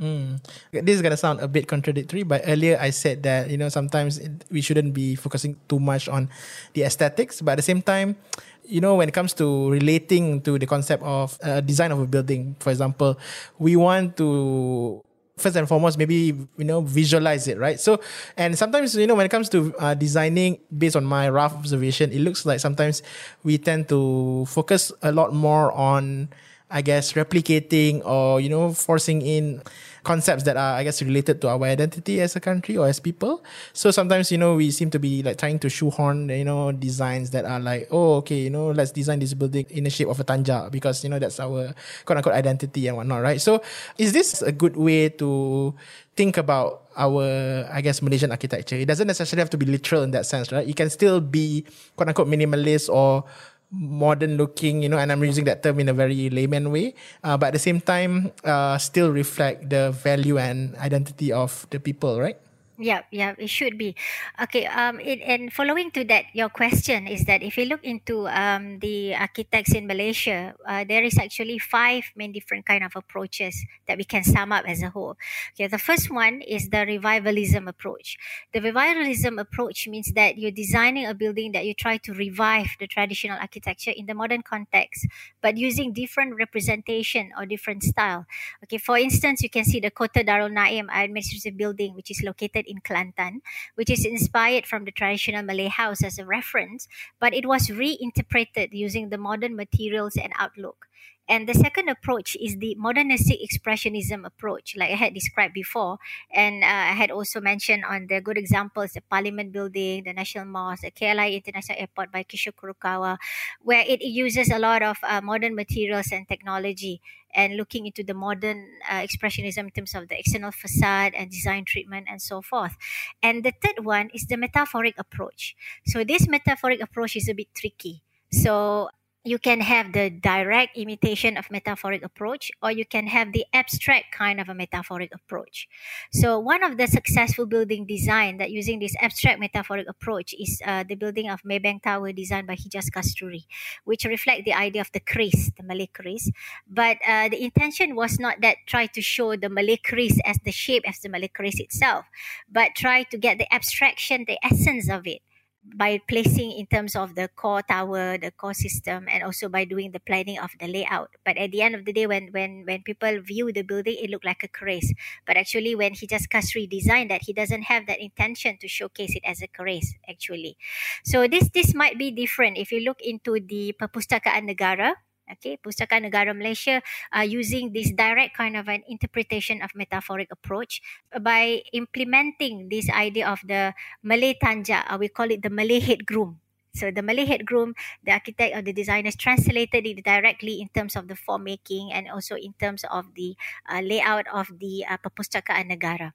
Mm. 0.00 0.40
This 0.72 0.96
is 0.96 1.02
gonna 1.02 1.20
sound 1.20 1.40
a 1.40 1.48
bit 1.48 1.68
contradictory, 1.68 2.22
but 2.24 2.40
earlier 2.48 2.80
I 2.80 2.88
said 2.88 3.22
that 3.28 3.50
you 3.52 3.60
know 3.60 3.68
sometimes 3.68 4.16
we 4.50 4.64
shouldn't 4.64 4.96
be 4.96 5.14
focusing 5.14 5.60
too 5.68 5.78
much 5.78 6.08
on 6.08 6.32
the 6.72 6.88
aesthetics, 6.88 7.44
but 7.44 7.52
at 7.52 7.60
the 7.60 7.68
same 7.68 7.84
time, 7.84 8.16
you 8.64 8.80
know 8.80 8.96
when 8.96 9.08
it 9.08 9.14
comes 9.14 9.36
to 9.36 9.68
relating 9.68 10.40
to 10.48 10.58
the 10.58 10.64
concept 10.64 11.04
of 11.04 11.36
uh, 11.44 11.60
design 11.60 11.92
of 11.92 12.00
a 12.00 12.06
building, 12.08 12.56
for 12.60 12.70
example, 12.70 13.20
we 13.60 13.76
want 13.76 14.16
to 14.16 15.04
first 15.36 15.56
and 15.56 15.68
foremost 15.68 15.96
maybe 15.96 16.36
you 16.56 16.64
know 16.68 16.82
visualize 16.82 17.48
it 17.48 17.56
right 17.56 17.80
so 17.80 17.98
and 18.36 18.58
sometimes 18.58 18.94
you 18.94 19.06
know 19.06 19.14
when 19.14 19.24
it 19.24 19.32
comes 19.32 19.48
to 19.48 19.74
uh, 19.80 19.94
designing 19.94 20.60
based 20.76 20.94
on 20.94 21.02
my 21.02 21.30
rough 21.30 21.54
observation 21.54 22.12
it 22.12 22.20
looks 22.20 22.44
like 22.44 22.60
sometimes 22.60 23.02
we 23.42 23.56
tend 23.56 23.88
to 23.88 24.44
focus 24.44 24.92
a 25.00 25.10
lot 25.10 25.32
more 25.32 25.72
on 25.72 26.28
I 26.70 26.82
guess 26.82 27.14
replicating 27.14 28.04
or 28.06 28.40
you 28.40 28.48
know 28.48 28.72
forcing 28.72 29.22
in 29.22 29.62
concepts 30.02 30.44
that 30.44 30.56
are 30.56 30.76
I 30.76 30.84
guess 30.84 31.02
related 31.02 31.40
to 31.42 31.48
our 31.48 31.62
identity 31.64 32.20
as 32.20 32.36
a 32.36 32.40
country 32.40 32.76
or 32.76 32.86
as 32.86 33.00
people. 33.00 33.44
So 33.72 33.90
sometimes 33.90 34.32
you 34.32 34.38
know 34.38 34.54
we 34.56 34.70
seem 34.70 34.90
to 34.90 34.98
be 34.98 35.22
like 35.22 35.38
trying 35.38 35.58
to 35.60 35.68
shoehorn 35.68 36.28
you 36.28 36.44
know 36.44 36.72
designs 36.72 37.30
that 37.30 37.44
are 37.44 37.60
like 37.60 37.88
oh 37.90 38.16
okay 38.16 38.38
you 38.38 38.50
know 38.50 38.70
let's 38.70 38.92
design 38.92 39.20
this 39.20 39.34
building 39.34 39.66
in 39.70 39.84
the 39.84 39.90
shape 39.90 40.08
of 40.08 40.18
a 40.20 40.24
tanja 40.24 40.70
because 40.70 41.04
you 41.04 41.10
know 41.10 41.18
that's 41.18 41.40
our 41.40 41.74
quote 42.04 42.16
unquote 42.16 42.34
identity 42.34 42.86
and 42.86 42.96
whatnot 42.96 43.22
right. 43.22 43.40
So 43.40 43.62
is 43.98 44.12
this 44.12 44.42
a 44.42 44.52
good 44.52 44.76
way 44.76 45.08
to 45.20 45.74
think 46.16 46.36
about 46.36 46.84
our 46.96 47.68
I 47.72 47.80
guess 47.80 48.02
Malaysian 48.02 48.30
architecture? 48.30 48.76
It 48.76 48.86
doesn't 48.86 49.06
necessarily 49.06 49.40
have 49.40 49.50
to 49.50 49.58
be 49.58 49.66
literal 49.66 50.02
in 50.02 50.10
that 50.12 50.26
sense 50.26 50.52
right. 50.52 50.66
It 50.66 50.76
can 50.76 50.90
still 50.90 51.20
be 51.20 51.64
quote 51.96 52.08
unquote 52.08 52.28
minimalist 52.28 52.88
or 52.88 53.24
modern 53.70 54.36
looking, 54.36 54.82
you 54.82 54.88
know, 54.88 54.98
and 54.98 55.12
I'm 55.12 55.22
using 55.22 55.44
that 55.44 55.62
term 55.62 55.78
in 55.80 55.88
a 55.88 55.94
very 55.94 56.28
layman 56.30 56.70
way, 56.70 56.94
uh, 57.22 57.36
but 57.36 57.48
at 57.48 57.52
the 57.54 57.58
same 57.62 57.80
time, 57.80 58.32
uh, 58.44 58.78
still 58.78 59.10
reflect 59.12 59.70
the 59.70 59.92
value 59.92 60.38
and 60.38 60.74
identity 60.76 61.32
of 61.32 61.66
the 61.70 61.78
people, 61.80 62.20
right? 62.20 62.38
Yeah, 62.80 63.02
yeah, 63.12 63.34
it 63.36 63.50
should 63.52 63.76
be. 63.76 63.94
Okay, 64.40 64.64
um, 64.64 65.00
it, 65.00 65.20
and 65.20 65.52
following 65.52 65.90
to 65.90 66.04
that, 66.04 66.32
your 66.32 66.48
question 66.48 67.06
is 67.06 67.26
that 67.26 67.42
if 67.42 67.58
you 67.58 67.66
look 67.66 67.84
into 67.84 68.24
um, 68.28 68.78
the 68.78 69.14
architects 69.14 69.74
in 69.74 69.86
Malaysia, 69.86 70.54
uh, 70.66 70.84
there 70.88 71.04
is 71.04 71.18
actually 71.18 71.58
five 71.58 72.04
main 72.16 72.32
different 72.32 72.64
kind 72.64 72.82
of 72.82 72.96
approaches 72.96 73.66
that 73.86 73.98
we 73.98 74.04
can 74.04 74.24
sum 74.24 74.50
up 74.50 74.64
as 74.66 74.80
a 74.82 74.88
whole. 74.88 75.16
Okay, 75.52 75.66
the 75.66 75.76
first 75.76 76.08
one 76.10 76.40
is 76.40 76.70
the 76.70 76.86
revivalism 76.86 77.68
approach. 77.68 78.16
The 78.54 78.62
revivalism 78.62 79.38
approach 79.38 79.86
means 79.86 80.12
that 80.16 80.38
you're 80.38 80.50
designing 80.50 81.04
a 81.04 81.12
building 81.12 81.52
that 81.52 81.66
you 81.66 81.74
try 81.74 81.98
to 81.98 82.14
revive 82.14 82.80
the 82.80 82.86
traditional 82.86 83.36
architecture 83.36 83.92
in 83.94 84.06
the 84.06 84.14
modern 84.14 84.40
context, 84.40 85.06
but 85.42 85.58
using 85.58 85.92
different 85.92 86.36
representation 86.36 87.28
or 87.36 87.44
different 87.44 87.82
style. 87.82 88.24
Okay, 88.64 88.78
for 88.78 88.96
instance, 88.96 89.42
you 89.42 89.50
can 89.50 89.64
see 89.64 89.80
the 89.80 89.90
Kota 89.90 90.20
Darul 90.24 90.52
Naim 90.52 90.88
administrative 90.92 91.56
building, 91.56 91.94
which 91.94 92.10
is 92.10 92.22
located 92.22 92.64
in 92.70 92.80
Kelantan, 92.80 93.40
which 93.74 93.90
is 93.90 94.04
inspired 94.06 94.66
from 94.66 94.84
the 94.84 94.92
traditional 94.92 95.42
Malay 95.42 95.68
house 95.68 96.02
as 96.04 96.18
a 96.18 96.24
reference, 96.24 96.88
but 97.18 97.34
it 97.34 97.46
was 97.46 97.70
reinterpreted 97.70 98.72
using 98.72 99.08
the 99.10 99.18
modern 99.18 99.56
materials 99.56 100.16
and 100.16 100.32
outlook. 100.38 100.86
And 101.30 101.48
the 101.48 101.54
second 101.54 101.88
approach 101.88 102.36
is 102.42 102.56
the 102.58 102.74
modernistic 102.74 103.38
expressionism 103.38 104.26
approach, 104.26 104.74
like 104.76 104.90
I 104.90 104.96
had 104.96 105.14
described 105.14 105.54
before. 105.54 105.98
And 106.34 106.64
uh, 106.64 106.66
I 106.66 106.98
had 106.98 107.12
also 107.12 107.40
mentioned 107.40 107.84
on 107.84 108.08
the 108.08 108.20
good 108.20 108.36
examples 108.36 108.92
the 108.92 109.00
Parliament 109.00 109.52
Building, 109.52 110.02
the 110.02 110.12
National 110.12 110.44
Mosque, 110.44 110.82
the 110.82 110.90
KLIA 110.90 111.36
International 111.36 111.78
Airport 111.78 112.10
by 112.10 112.24
Kisho 112.24 112.50
Kurokawa, 112.52 113.16
where 113.62 113.84
it 113.86 114.02
uses 114.02 114.50
a 114.50 114.58
lot 114.58 114.82
of 114.82 114.98
uh, 115.04 115.20
modern 115.20 115.54
materials 115.54 116.10
and 116.10 116.26
technology 116.26 117.00
and 117.32 117.56
looking 117.56 117.86
into 117.86 118.02
the 118.02 118.14
modern 118.14 118.66
uh, 118.90 118.94
expressionism 118.94 119.58
in 119.58 119.70
terms 119.70 119.94
of 119.94 120.08
the 120.08 120.18
external 120.18 120.50
facade 120.50 121.14
and 121.14 121.30
design 121.30 121.64
treatment 121.64 122.08
and 122.10 122.20
so 122.20 122.42
forth. 122.42 122.76
And 123.22 123.44
the 123.44 123.52
third 123.62 123.84
one 123.84 124.10
is 124.12 124.26
the 124.26 124.36
metaphoric 124.36 124.98
approach. 124.98 125.54
So 125.86 126.02
this 126.02 126.26
metaphoric 126.26 126.82
approach 126.82 127.14
is 127.14 127.28
a 127.28 127.34
bit 127.34 127.54
tricky. 127.54 128.02
So 128.32 128.90
you 129.24 129.38
can 129.38 129.60
have 129.60 129.92
the 129.92 130.08
direct 130.08 130.76
imitation 130.78 131.36
of 131.36 131.50
metaphoric 131.50 132.02
approach 132.02 132.50
or 132.62 132.70
you 132.70 132.86
can 132.86 133.06
have 133.06 133.32
the 133.32 133.44
abstract 133.52 134.12
kind 134.12 134.40
of 134.40 134.48
a 134.48 134.54
metaphoric 134.54 135.14
approach. 135.14 135.68
So 136.10 136.38
one 136.38 136.62
of 136.62 136.78
the 136.78 136.86
successful 136.86 137.44
building 137.44 137.84
design 137.84 138.38
that 138.38 138.50
using 138.50 138.78
this 138.78 138.96
abstract 138.98 139.38
metaphoric 139.38 139.86
approach 139.88 140.34
is 140.38 140.62
uh, 140.64 140.84
the 140.88 140.94
building 140.94 141.28
of 141.28 141.42
maybank 141.42 141.82
tower 141.82 142.12
designed 142.12 142.46
by 142.46 142.56
hijjas 142.56 142.90
kasturi 142.90 143.44
which 143.84 144.04
reflect 144.04 144.44
the 144.44 144.54
idea 144.54 144.80
of 144.80 144.90
the 144.92 145.00
kris 145.00 145.50
the 145.56 145.62
malay 145.62 145.86
kris 145.86 146.30
but 146.68 146.96
uh, 147.06 147.28
the 147.28 147.42
intention 147.42 147.94
was 147.94 148.18
not 148.18 148.40
that 148.40 148.56
try 148.66 148.86
to 148.86 149.02
show 149.02 149.36
the 149.36 149.48
malay 149.48 149.76
kris 149.76 150.18
as 150.24 150.38
the 150.44 150.52
shape 150.52 150.82
as 150.88 150.98
the 151.00 151.08
malay 151.08 151.28
kris 151.28 151.60
itself 151.60 152.06
but 152.50 152.70
try 152.74 153.02
to 153.02 153.18
get 153.18 153.38
the 153.38 153.52
abstraction 153.54 154.24
the 154.26 154.38
essence 154.44 154.88
of 154.88 155.06
it 155.06 155.20
by 155.62 156.00
placing 156.08 156.52
in 156.52 156.66
terms 156.66 156.96
of 156.96 157.14
the 157.14 157.28
core 157.28 157.62
tower, 157.62 158.16
the 158.18 158.30
core 158.30 158.54
system, 158.54 159.06
and 159.08 159.22
also 159.22 159.48
by 159.48 159.64
doing 159.64 159.92
the 159.92 160.00
planning 160.00 160.38
of 160.38 160.50
the 160.58 160.66
layout. 160.66 161.10
But 161.24 161.36
at 161.36 161.52
the 161.52 161.62
end 161.62 161.74
of 161.74 161.84
the 161.84 161.92
day, 161.92 162.06
when 162.06 162.32
when 162.32 162.64
when 162.66 162.82
people 162.82 163.20
view 163.20 163.52
the 163.52 163.62
building, 163.62 163.96
it 164.00 164.10
looked 164.10 164.24
like 164.24 164.42
a 164.42 164.48
kris. 164.48 164.92
But 165.26 165.36
actually, 165.36 165.74
when 165.74 165.92
Hijjas 165.92 166.28
Kasturi 166.28 166.68
designed 166.68 167.10
that, 167.10 167.22
he 167.26 167.32
doesn't 167.32 167.68
have 167.68 167.86
that 167.86 168.00
intention 168.00 168.56
to 168.60 168.68
showcase 168.68 169.14
it 169.14 169.22
as 169.24 169.42
a 169.42 169.48
kris 169.48 169.94
Actually, 170.08 170.56
so 171.04 171.26
this 171.28 171.48
this 171.52 171.74
might 171.74 171.98
be 171.98 172.10
different 172.10 172.58
if 172.58 172.72
you 172.72 172.80
look 172.80 173.00
into 173.02 173.38
the 173.40 173.74
Perpustakaan 173.78 174.48
Negara 174.48 174.94
okay 175.32 175.56
Pustakaan 175.56 176.10
Negara 176.10 176.34
Malaysia 176.36 176.82
are 177.12 177.24
using 177.24 177.72
this 177.72 177.90
direct 177.94 178.36
kind 178.36 178.56
of 178.56 178.68
an 178.68 178.82
interpretation 178.88 179.62
of 179.62 179.70
metaphoric 179.74 180.28
approach 180.30 180.82
by 181.22 181.62
implementing 181.72 182.68
this 182.68 182.90
idea 182.90 183.28
of 183.28 183.40
the 183.46 183.72
Malay 184.02 184.34
tanja 184.36 184.82
uh, 184.90 184.98
we 184.98 185.08
call 185.08 185.30
it 185.30 185.42
the 185.42 185.50
Malay 185.50 185.80
head 185.80 186.06
groom 186.06 186.40
so 186.72 186.90
the 186.90 187.02
Malay 187.02 187.26
head 187.26 187.46
groom, 187.46 187.74
the 188.04 188.12
architect 188.12 188.54
or 188.54 188.62
the 188.62 188.72
designers 188.72 189.16
translated 189.16 189.86
it 189.86 190.04
directly 190.04 190.60
in 190.60 190.68
terms 190.68 190.94
of 190.96 191.08
the 191.08 191.16
form 191.16 191.44
making 191.44 191.92
and 191.92 192.08
also 192.08 192.36
in 192.36 192.54
terms 192.60 192.84
of 192.90 193.14
the 193.14 193.36
uh, 193.68 193.80
layout 193.80 194.26
of 194.32 194.48
the 194.58 194.84
uh, 194.88 194.96
Perpustakaan 194.98 195.70
Negara. 195.70 196.12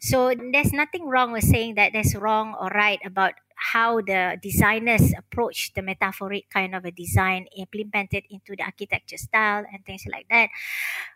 So 0.00 0.32
there's 0.34 0.72
nothing 0.72 1.06
wrong 1.06 1.32
with 1.32 1.44
saying 1.44 1.74
that 1.76 1.92
there's 1.92 2.16
wrong 2.16 2.56
or 2.58 2.68
right 2.68 3.00
about 3.04 3.34
how 3.58 4.00
the 4.00 4.38
designers 4.40 5.12
approach 5.18 5.74
the 5.74 5.82
metaphoric 5.82 6.48
kind 6.48 6.74
of 6.74 6.84
a 6.84 6.90
design 6.90 7.46
implemented 7.56 8.24
into 8.30 8.54
the 8.56 8.62
architecture 8.62 9.18
style 9.18 9.64
and 9.70 9.84
things 9.84 10.06
like 10.10 10.26
that. 10.30 10.48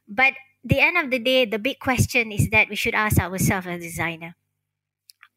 But 0.09 0.35
the 0.65 0.81
end 0.81 0.99
of 0.99 1.11
the 1.11 1.19
day, 1.19 1.45
the 1.45 1.59
big 1.59 1.79
question 1.79 2.33
is 2.33 2.51
that 2.51 2.69
we 2.69 2.77
should 2.77 2.95
ask 2.95 3.19
ourselves 3.19 3.67
as 3.67 3.79
a 3.79 3.79
designer. 3.79 4.35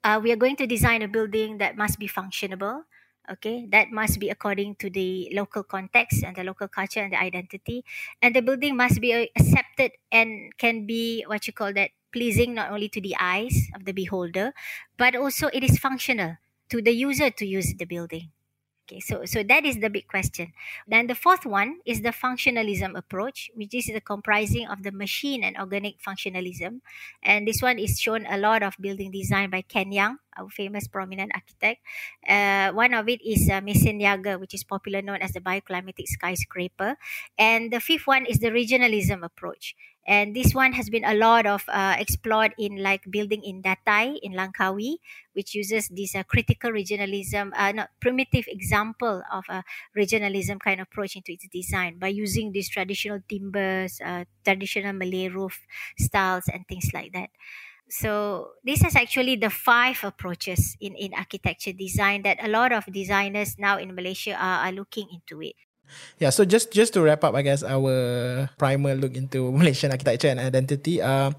Uh, 0.04 0.20
we 0.22 0.32
are 0.32 0.36
going 0.36 0.56
to 0.56 0.68
design 0.68 1.02
a 1.02 1.08
building 1.08 1.58
that 1.58 1.78
must 1.78 1.98
be 1.98 2.08
functionable 2.08 2.84
okay 3.30 3.66
that 3.72 3.92
must 3.92 4.20
be 4.20 4.30
according 4.30 4.76
to 4.78 4.90
the 4.90 5.30
local 5.34 5.64
context 5.64 6.24
and 6.24 6.36
the 6.36 6.44
local 6.44 6.68
culture 6.68 7.02
and 7.02 7.14
the 7.14 7.20
identity. 7.20 7.84
And 8.22 8.36
the 8.36 8.42
building 8.42 8.76
must 8.78 9.02
be 9.02 9.12
accepted 9.36 9.92
and 10.12 10.52
can 10.58 10.86
be 10.86 11.24
what 11.28 11.48
you 11.48 11.54
call 11.54 11.74
that 11.74 11.92
pleasing 12.14 12.54
not 12.56 12.72
only 12.72 12.88
to 12.90 13.02
the 13.02 13.16
eyes 13.20 13.68
of 13.76 13.84
the 13.86 13.92
beholder 13.92 14.54
but 14.98 15.16
also 15.16 15.48
it 15.52 15.64
is 15.64 15.78
functional 15.80 16.38
to 16.70 16.82
the 16.82 16.92
user 16.96 17.30
to 17.30 17.46
use 17.46 17.74
the 17.76 17.84
building 17.86 18.32
Okay, 18.86 19.02
so 19.02 19.26
so 19.26 19.42
that 19.42 19.66
is 19.66 19.82
the 19.82 19.90
big 19.90 20.06
question. 20.06 20.54
Then 20.86 21.10
the 21.10 21.18
fourth 21.18 21.42
one 21.42 21.82
is 21.90 22.06
the 22.06 22.14
functionalism 22.14 22.94
approach, 22.94 23.50
which 23.58 23.74
is 23.74 23.90
the 23.90 24.00
comprising 24.00 24.70
of 24.70 24.86
the 24.86 24.94
machine 24.94 25.42
and 25.42 25.58
organic 25.58 25.98
functionalism. 25.98 26.86
And 27.26 27.50
this 27.50 27.66
one 27.66 27.82
is 27.82 27.98
shown 27.98 28.30
a 28.30 28.38
lot 28.38 28.62
of 28.62 28.78
building 28.78 29.10
design 29.10 29.50
by 29.50 29.66
Ken 29.66 29.90
Yeang, 29.90 30.22
our 30.38 30.54
famous 30.54 30.86
prominent 30.86 31.32
architect. 31.34 31.82
Uh, 32.30 32.78
one 32.78 32.94
of 32.94 33.10
it 33.10 33.26
is 33.26 33.50
uh, 33.50 33.58
Mesiniaga, 33.58 34.40
which 34.40 34.54
is 34.54 34.64
popular 34.64 35.02
known 35.02 35.26
as 35.26 35.34
the 35.34 35.42
bioclimatic 35.42 36.06
skyscraper. 36.06 36.94
And 37.42 37.74
the 37.74 37.82
fifth 37.82 38.06
one 38.06 38.28
is 38.30 38.38
the 38.38 38.54
regionalism 38.54 39.26
approach 39.26 39.74
and 40.08 40.36
this 40.36 40.54
one 40.54 40.74
has 40.74 40.90
been 40.90 41.04
a 41.04 41.16
lot 41.16 41.46
of 41.46 41.64
uh, 41.68 41.96
explored 41.98 42.54
in 42.58 42.82
like 42.84 43.10
building 43.10 43.44
in 43.44 43.62
Datai 43.64 44.20
in 44.22 44.34
Langkawi, 44.34 44.98
which 45.34 45.56
uses 45.56 45.90
this 45.90 46.16
uh, 46.16 46.24
critical 46.24 46.72
regionalism, 46.72 47.52
uh, 47.56 47.72
not 47.72 47.90
primitive 48.00 48.46
example 48.48 49.24
of 49.32 49.44
a 49.50 49.64
regionalism 49.98 50.60
kind 50.60 50.80
of 50.80 50.88
approach 50.88 51.16
into 51.16 51.32
its 51.34 51.48
design 51.48 51.98
by 51.98 52.08
using 52.08 52.52
these 52.52 52.70
traditional 52.70 53.20
timbers, 53.28 54.00
uh, 54.06 54.26
traditional 54.44 54.94
Malay 54.94 55.28
roof 55.28 55.60
styles, 55.98 56.48
and 56.48 56.68
things 56.68 56.92
like 56.94 57.12
that. 57.14 57.30
So 57.90 58.52
this 58.64 58.84
is 58.84 58.96
actually 58.96 59.36
the 59.38 59.50
five 59.50 60.04
approaches 60.04 60.76
in, 60.82 60.96
in 60.96 61.14
architecture 61.14 61.74
design 61.74 62.24
that 62.24 62.44
a 62.44 62.50
lot 62.50 62.72
of 62.74 62.86
designers 62.92 63.58
now 63.60 63.78
in 63.78 63.94
Malaysia 63.96 64.34
are, 64.34 64.68
are 64.68 64.72
looking 64.72 65.08
into 65.14 65.42
it. 65.42 65.56
Yeah, 66.20 66.30
so 66.32 66.46
just 66.46 66.72
just 66.72 66.94
to 66.94 67.02
wrap 67.04 67.24
up, 67.24 67.36
I 67.36 67.42
guess 67.42 67.64
our 67.64 68.50
primer 68.58 68.96
look 68.96 69.16
into 69.16 69.52
Malaysian 69.56 69.92
architecture 69.92 70.30
and 70.30 70.40
identity. 70.40 71.02
Uh, 71.02 71.32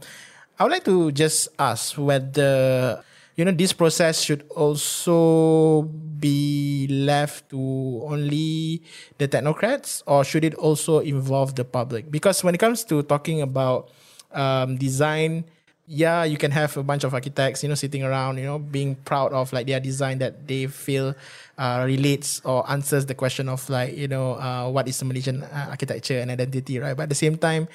I 0.58 0.64
would 0.64 0.72
like 0.72 0.84
to 0.88 1.12
just 1.12 1.48
ask 1.58 1.96
whether 1.96 3.00
you 3.36 3.44
know 3.44 3.52
this 3.52 3.72
process 3.72 4.20
should 4.20 4.44
also 4.56 5.82
be 6.16 6.88
left 6.88 7.50
to 7.52 7.60
only 8.08 8.82
the 9.18 9.28
technocrats, 9.28 10.02
or 10.06 10.24
should 10.24 10.44
it 10.44 10.54
also 10.56 11.00
involve 11.00 11.54
the 11.54 11.64
public? 11.64 12.10
Because 12.10 12.44
when 12.44 12.54
it 12.54 12.58
comes 12.58 12.84
to 12.88 13.02
talking 13.04 13.42
about 13.42 13.92
um, 14.32 14.76
design 14.76 15.44
yeah, 15.88 16.24
you 16.24 16.36
can 16.36 16.50
have 16.50 16.76
a 16.76 16.82
bunch 16.82 17.04
of 17.04 17.14
architects, 17.14 17.62
you 17.62 17.68
know, 17.68 17.76
sitting 17.76 18.02
around, 18.02 18.38
you 18.38 18.44
know, 18.44 18.58
being 18.58 18.96
proud 18.96 19.32
of 19.32 19.52
like 19.52 19.68
their 19.68 19.78
design 19.78 20.18
that 20.18 20.46
they 20.48 20.66
feel 20.66 21.14
uh, 21.58 21.84
relates 21.86 22.40
or 22.44 22.68
answers 22.70 23.06
the 23.06 23.14
question 23.14 23.48
of 23.48 23.68
like, 23.70 23.96
you 23.96 24.08
know, 24.08 24.32
uh, 24.34 24.68
what 24.68 24.88
is 24.88 25.02
Malaysian 25.04 25.44
uh, 25.44 25.66
architecture 25.70 26.18
and 26.18 26.30
identity, 26.30 26.80
right? 26.80 26.96
But 26.96 27.04
at 27.04 27.08
the 27.10 27.14
same 27.14 27.38
time, 27.38 27.68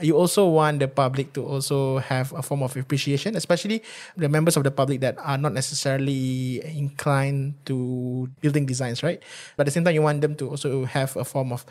you 0.00 0.16
also 0.16 0.48
want 0.48 0.80
the 0.80 0.88
public 0.88 1.34
to 1.34 1.44
also 1.44 1.98
have 1.98 2.32
a 2.32 2.40
form 2.40 2.62
of 2.62 2.74
appreciation, 2.76 3.36
especially 3.36 3.82
the 4.16 4.28
members 4.28 4.56
of 4.56 4.64
the 4.64 4.70
public 4.70 5.00
that 5.00 5.18
are 5.20 5.36
not 5.36 5.52
necessarily 5.52 6.64
inclined 6.64 7.54
to 7.66 8.30
building 8.40 8.64
designs, 8.64 9.02
right? 9.02 9.20
But 9.56 9.64
at 9.64 9.66
the 9.66 9.72
same 9.72 9.84
time, 9.84 9.94
you 9.94 10.02
want 10.02 10.22
them 10.22 10.34
to 10.36 10.48
also 10.48 10.84
have 10.86 11.14
a 11.16 11.24
form 11.24 11.52
of 11.52 11.66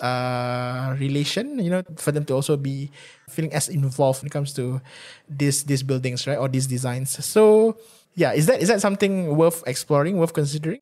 uh, 0.00 0.96
relation, 0.98 1.58
you 1.58 1.70
know, 1.70 1.82
for 1.96 2.12
them 2.12 2.24
to 2.26 2.34
also 2.34 2.56
be 2.56 2.90
feeling 3.28 3.52
as 3.52 3.68
involved 3.68 4.22
when 4.22 4.28
it 4.28 4.32
comes 4.32 4.54
to 4.54 4.80
these 5.28 5.64
these 5.64 5.82
buildings, 5.82 6.26
right, 6.26 6.38
or 6.38 6.48
these 6.48 6.66
designs. 6.66 7.12
So, 7.24 7.76
yeah, 8.14 8.32
is 8.32 8.46
that 8.46 8.62
is 8.62 8.68
that 8.68 8.80
something 8.80 9.36
worth 9.36 9.62
exploring, 9.66 10.16
worth 10.16 10.32
considering? 10.32 10.80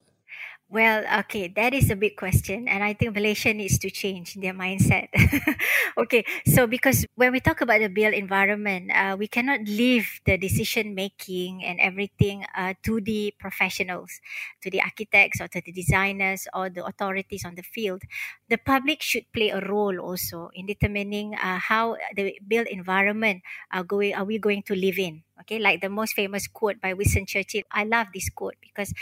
Well, 0.75 1.07
okay, 1.23 1.47
that 1.55 1.71
is 1.71 1.87
a 1.91 1.95
big 1.95 2.17
question, 2.19 2.67
and 2.67 2.83
I 2.83 2.99
think 2.99 3.15
Malaysia 3.15 3.55
needs 3.55 3.79
to 3.79 3.95
change 3.95 4.35
their 4.35 4.51
mindset. 4.51 5.07
okay, 6.03 6.27
so 6.51 6.67
because 6.67 7.07
when 7.15 7.31
we 7.31 7.39
talk 7.39 7.61
about 7.63 7.79
the 7.79 7.87
built 7.87 8.11
environment, 8.11 8.91
uh, 8.91 9.15
we 9.15 9.31
cannot 9.31 9.63
leave 9.71 10.19
the 10.27 10.35
decision 10.35 10.91
making 10.99 11.63
and 11.63 11.79
everything 11.79 12.43
uh, 12.59 12.75
to 12.83 12.99
the 12.99 13.31
professionals, 13.39 14.19
to 14.67 14.71
the 14.71 14.83
architects 14.83 15.39
or 15.39 15.47
to 15.47 15.63
the 15.63 15.71
designers 15.71 16.51
or 16.51 16.67
the 16.75 16.83
authorities 16.83 17.47
on 17.47 17.55
the 17.55 17.63
field. 17.63 18.03
The 18.51 18.59
public 18.59 18.99
should 18.99 19.31
play 19.31 19.51
a 19.55 19.63
role 19.63 19.95
also 20.03 20.51
in 20.59 20.67
determining 20.67 21.39
uh, 21.39 21.63
how 21.63 22.03
the 22.19 22.35
built 22.43 22.67
environment 22.67 23.47
are 23.71 23.85
going. 23.87 24.19
Are 24.19 24.27
we 24.27 24.43
going 24.43 24.67
to 24.67 24.75
live 24.75 24.99
in? 24.99 25.23
Okay, 25.41 25.59
like 25.59 25.81
the 25.81 25.89
most 25.91 26.15
famous 26.15 26.47
quote 26.47 26.81
by 26.81 26.93
Winston 26.95 27.27
Churchill. 27.27 27.63
I 27.73 27.85
love 27.85 28.09
this 28.15 28.31
quote 28.31 28.55
because 28.61 28.95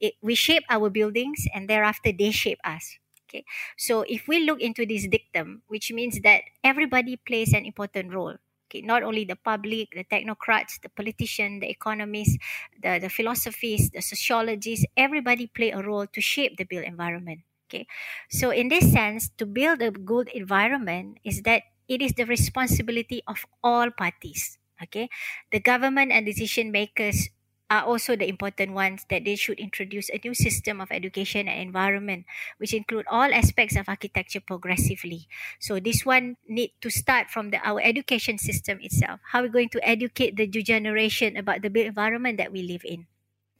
it, 0.00 0.14
we 0.22 0.34
shape 0.34 0.62
our 0.70 0.88
buildings 0.88 1.46
and 1.52 1.68
thereafter 1.68 2.12
they 2.12 2.30
shape 2.30 2.60
us. 2.64 2.96
Okay, 3.28 3.44
so 3.76 4.02
if 4.08 4.26
we 4.26 4.40
look 4.40 4.60
into 4.60 4.86
this 4.86 5.06
dictum, 5.06 5.62
which 5.68 5.92
means 5.92 6.20
that 6.22 6.42
everybody 6.64 7.16
plays 7.16 7.52
an 7.52 7.64
important 7.64 8.12
role. 8.14 8.36
Okay, 8.70 8.82
not 8.82 9.02
only 9.02 9.24
the 9.24 9.34
public, 9.34 9.90
the 9.94 10.04
technocrats, 10.04 10.80
the 10.80 10.88
politicians, 10.88 11.60
the 11.60 11.68
economists, 11.68 12.38
the, 12.80 13.00
the 13.02 13.08
philosophies, 13.10 13.90
the 13.90 14.00
sociologists, 14.00 14.86
everybody 14.96 15.48
play 15.48 15.70
a 15.72 15.82
role 15.82 16.06
to 16.06 16.20
shape 16.20 16.56
the 16.56 16.64
built 16.64 16.84
environment. 16.84 17.40
Okay, 17.68 17.86
so 18.30 18.50
in 18.50 18.68
this 18.68 18.92
sense, 18.92 19.30
to 19.38 19.46
build 19.46 19.82
a 19.82 19.90
good 19.90 20.28
environment 20.28 21.18
is 21.24 21.42
that 21.42 21.62
it 21.88 22.00
is 22.00 22.12
the 22.14 22.26
responsibility 22.26 23.22
of 23.26 23.44
all 23.62 23.90
parties 23.90 24.58
okay? 24.82 25.08
The 25.52 25.60
government 25.60 26.12
and 26.12 26.26
decision 26.26 26.70
makers 26.72 27.28
are 27.70 27.86
also 27.86 28.16
the 28.16 28.28
important 28.28 28.74
ones 28.74 29.06
that 29.08 29.24
they 29.24 29.36
should 29.36 29.58
introduce 29.60 30.10
a 30.10 30.20
new 30.24 30.34
system 30.34 30.80
of 30.80 30.90
education 30.90 31.46
and 31.46 31.62
environment 31.62 32.26
which 32.58 32.74
include 32.74 33.06
all 33.06 33.32
aspects 33.32 33.76
of 33.76 33.88
architecture 33.88 34.40
progressively. 34.40 35.28
So 35.60 35.78
this 35.78 36.04
one 36.04 36.36
need 36.48 36.72
to 36.82 36.90
start 36.90 37.30
from 37.30 37.50
the 37.50 37.62
our 37.62 37.80
education 37.80 38.38
system 38.38 38.80
itself. 38.82 39.20
How 39.30 39.42
we're 39.42 39.54
going 39.54 39.70
to 39.70 39.88
educate 39.88 40.34
the 40.36 40.48
new 40.48 40.62
generation 40.62 41.36
about 41.36 41.62
the 41.62 41.70
built 41.70 41.86
environment 41.86 42.38
that 42.38 42.50
we 42.50 42.62
live 42.62 42.82
in 42.84 43.06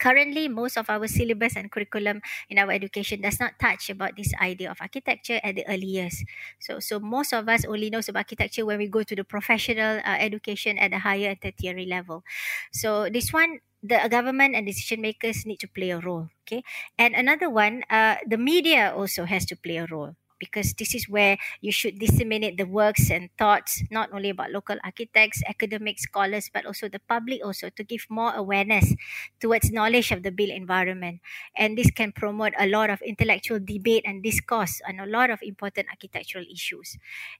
currently 0.00 0.48
most 0.48 0.76
of 0.80 0.88
our 0.88 1.06
syllabus 1.06 1.54
and 1.56 1.70
curriculum 1.70 2.20
in 2.48 2.58
our 2.58 2.72
education 2.72 3.20
does 3.20 3.38
not 3.38 3.58
touch 3.60 3.90
about 3.90 4.16
this 4.16 4.32
idea 4.40 4.70
of 4.70 4.80
architecture 4.80 5.38
at 5.44 5.54
the 5.54 5.64
early 5.68 5.86
years. 6.00 6.24
So 6.58 6.80
so 6.80 6.98
most 7.00 7.32
of 7.36 7.48
us 7.48 7.64
only 7.68 7.90
knows 7.92 8.08
about 8.08 8.24
architecture 8.26 8.64
when 8.66 8.78
we 8.78 8.88
go 8.88 9.02
to 9.04 9.14
the 9.16 9.24
professional 9.24 10.00
uh, 10.02 10.16
education 10.18 10.78
at 10.78 10.90
the 10.90 11.00
higher 11.04 11.30
and 11.36 11.40
tertiary 11.40 11.86
level. 11.86 12.24
So 12.72 13.08
this 13.10 13.32
one 13.32 13.60
the 13.82 13.96
government 14.10 14.54
and 14.54 14.66
decision 14.66 15.00
makers 15.00 15.46
need 15.46 15.56
to 15.60 15.68
play 15.68 15.88
a 15.90 16.00
role 16.00 16.28
okay? 16.44 16.62
And 16.98 17.14
another 17.14 17.48
one 17.48 17.84
uh, 17.88 18.16
the 18.26 18.36
media 18.36 18.92
also 18.94 19.24
has 19.24 19.46
to 19.46 19.56
play 19.56 19.78
a 19.78 19.86
role 19.88 20.16
because 20.40 20.72
this 20.74 20.94
is 20.94 21.08
where 21.08 21.36
you 21.60 21.70
should 21.70 22.00
disseminate 22.00 22.56
the 22.56 22.66
works 22.66 23.10
and 23.10 23.28
thoughts 23.36 23.84
not 23.90 24.10
only 24.12 24.30
about 24.30 24.50
local 24.50 24.76
architects, 24.82 25.42
academic 25.46 26.00
scholars, 26.00 26.50
but 26.52 26.64
also 26.66 26.88
the 26.88 26.98
public 27.06 27.44
also 27.44 27.68
to 27.70 27.84
give 27.84 28.06
more 28.08 28.32
awareness 28.34 28.94
towards 29.40 29.70
knowledge 29.70 30.10
of 30.10 30.22
the 30.22 30.32
built 30.32 30.50
environment. 30.50 31.20
And 31.54 31.76
this 31.76 31.90
can 31.90 32.12
promote 32.12 32.54
a 32.58 32.66
lot 32.66 32.90
of 32.90 33.02
intellectual 33.02 33.60
debate 33.60 34.02
and 34.06 34.22
discourse 34.22 34.80
on 34.88 34.98
a 34.98 35.06
lot 35.06 35.30
of 35.30 35.38
important 35.42 35.88
architectural 35.92 36.44
issues. 36.50 36.96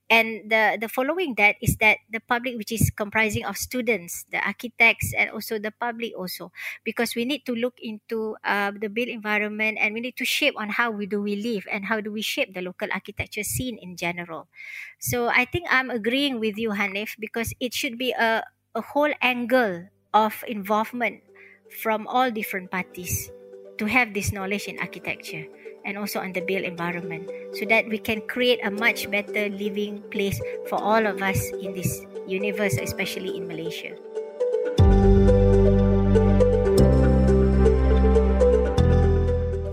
And 0.09 0.51
the, 0.51 0.79
the 0.81 0.89
following 0.89 1.35
that 1.37 1.57
is 1.63 1.77
that 1.77 1.99
the 2.11 2.21
public, 2.21 2.57
which 2.57 2.73
is 2.73 2.91
comprising 2.91 3.45
of 3.45 3.57
students, 3.57 4.25
the 4.31 4.39
architects, 4.45 5.15
and 5.17 5.31
also 5.31 5.59
the 5.59 5.71
public 5.71 6.13
also, 6.17 6.53
because 6.85 7.15
we 7.15 7.25
need 7.25 7.47
to 7.47 7.55
look 7.55 7.75
into 7.81 8.37
uh, 8.45 8.73
the 8.75 8.89
built 8.89 9.09
environment 9.09 9.79
and 9.81 9.95
we 9.95 10.01
need 10.01 10.17
to 10.17 10.25
shape 10.25 10.55
on 10.59 10.69
how 10.69 10.91
we 10.91 11.07
do 11.07 11.23
we 11.23 11.37
live 11.37 11.67
and 11.71 11.85
how 11.85 12.01
do 12.01 12.11
we 12.11 12.23
shape 12.23 12.55
the 12.55 12.63
local 12.63 12.89
architecture 12.93 13.43
scene 13.43 13.79
in 13.81 13.97
general. 13.97 14.49
So 14.99 15.29
I 15.29 15.45
think 15.45 15.67
I'm 15.71 15.91
agreeing 15.91 16.41
with 16.41 16.59
you, 16.59 16.71
Hanif, 16.71 17.17
because 17.19 17.55
it 17.61 17.75
should 17.75 17.99
be 17.99 18.13
a, 18.13 18.43
a 18.75 18.81
whole 18.83 19.13
angle 19.21 19.89
of 20.13 20.45
involvement 20.47 21.23
from 21.83 22.07
all 22.07 22.31
different 22.31 22.71
parties 22.71 23.31
to 23.79 23.87
have 23.87 24.13
this 24.13 24.33
knowledge 24.33 24.67
in 24.67 24.79
architecture 24.79 25.47
and 25.85 25.97
also 25.97 26.21
on 26.21 26.33
the 26.33 26.41
built 26.41 26.65
environment 26.65 27.31
so 27.55 27.65
that 27.65 27.89
we 27.89 27.99
can 27.99 28.21
create 28.29 28.61
a 28.65 28.71
much 28.71 29.11
better 29.11 29.49
living 29.49 30.03
place 30.11 30.41
for 30.69 30.77
all 30.77 31.07
of 31.07 31.23
us 31.23 31.49
in 31.63 31.73
this 31.75 32.05
universe, 32.27 32.77
especially 32.77 33.37
in 33.37 33.49
Malaysia. 33.49 33.97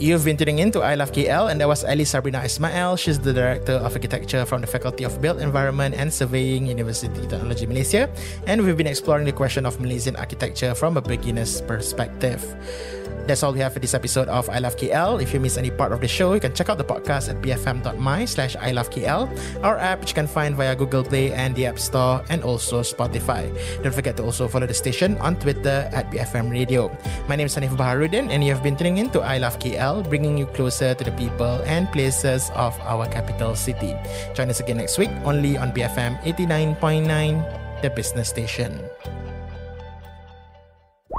You've 0.07 0.23
been 0.23 0.39
tuning 0.39 0.59
in 0.59 0.71
to 0.71 0.79
I 0.79 0.95
Love 0.95 1.11
KL, 1.11 1.51
and 1.51 1.59
that 1.59 1.67
was 1.67 1.83
Alice 1.83 2.15
Sabrina 2.15 2.39
Ismail. 2.39 2.95
She's 2.95 3.19
the 3.19 3.33
Director 3.33 3.73
of 3.73 3.91
Architecture 3.91 4.45
from 4.45 4.61
the 4.61 4.67
Faculty 4.67 5.03
of 5.03 5.19
Built 5.19 5.43
Environment 5.43 5.91
and 5.93 6.07
Surveying, 6.07 6.65
University 6.65 7.27
Technology 7.27 7.67
Malaysia. 7.67 8.07
And 8.47 8.63
we've 8.63 8.77
been 8.77 8.87
exploring 8.87 9.25
the 9.25 9.35
question 9.35 9.65
of 9.65 9.81
Malaysian 9.83 10.15
architecture 10.15 10.71
from 10.75 10.95
a 10.95 11.01
beginner's 11.01 11.59
perspective. 11.59 12.39
That's 13.27 13.43
all 13.43 13.51
we 13.51 13.59
have 13.59 13.73
for 13.75 13.83
this 13.83 13.93
episode 13.93 14.31
of 14.31 14.47
I 14.47 14.59
Love 14.63 14.79
KL. 14.79 15.21
If 15.21 15.33
you 15.35 15.43
miss 15.43 15.59
any 15.59 15.69
part 15.69 15.91
of 15.91 15.99
the 15.99 16.07
show, 16.07 16.31
you 16.31 16.39
can 16.39 16.55
check 16.55 16.69
out 16.69 16.79
the 16.79 16.87
podcast 16.87 17.27
at 17.27 17.43
bfm.my 17.43 18.23
slash 18.23 18.55
I 18.55 18.71
Love 18.71 18.89
KL, 18.89 19.27
our 19.67 19.75
app 19.75 19.99
which 19.99 20.11
you 20.11 20.15
can 20.15 20.27
find 20.31 20.55
via 20.55 20.79
Google 20.79 21.03
Play 21.03 21.33
and 21.35 21.53
the 21.53 21.65
App 21.67 21.77
Store, 21.77 22.23
and 22.29 22.41
also 22.41 22.79
Spotify. 22.79 23.51
Don't 23.83 23.91
forget 23.91 24.15
to 24.15 24.23
also 24.23 24.47
follow 24.47 24.65
the 24.65 24.73
station 24.73 25.17
on 25.19 25.35
Twitter 25.35 25.91
at 25.91 26.09
BFM 26.09 26.49
Radio. 26.49 26.87
My 27.27 27.35
name 27.35 27.51
is 27.51 27.55
Hanif 27.59 27.75
Baharudin, 27.75 28.31
and 28.31 28.47
you 28.47 28.53
have 28.55 28.63
been 28.63 28.79
tuning 28.79 28.97
in 28.97 29.11
to 29.11 29.19
I 29.19 29.43
Love 29.43 29.59
KL, 29.59 30.07
bringing 30.07 30.37
you 30.37 30.47
closer 30.55 30.95
to 30.95 31.03
the 31.03 31.11
people 31.19 31.59
and 31.67 31.91
places 31.91 32.49
of 32.55 32.79
our 32.87 33.11
capital 33.11 33.59
city. 33.59 33.91
Join 34.35 34.47
us 34.47 34.63
again 34.63 34.77
next 34.77 34.97
week, 34.97 35.11
only 35.27 35.57
on 35.59 35.75
BFM 35.75 36.15
89.9, 36.23 37.83
the 37.83 37.89
business 37.91 38.29
station. 38.29 38.79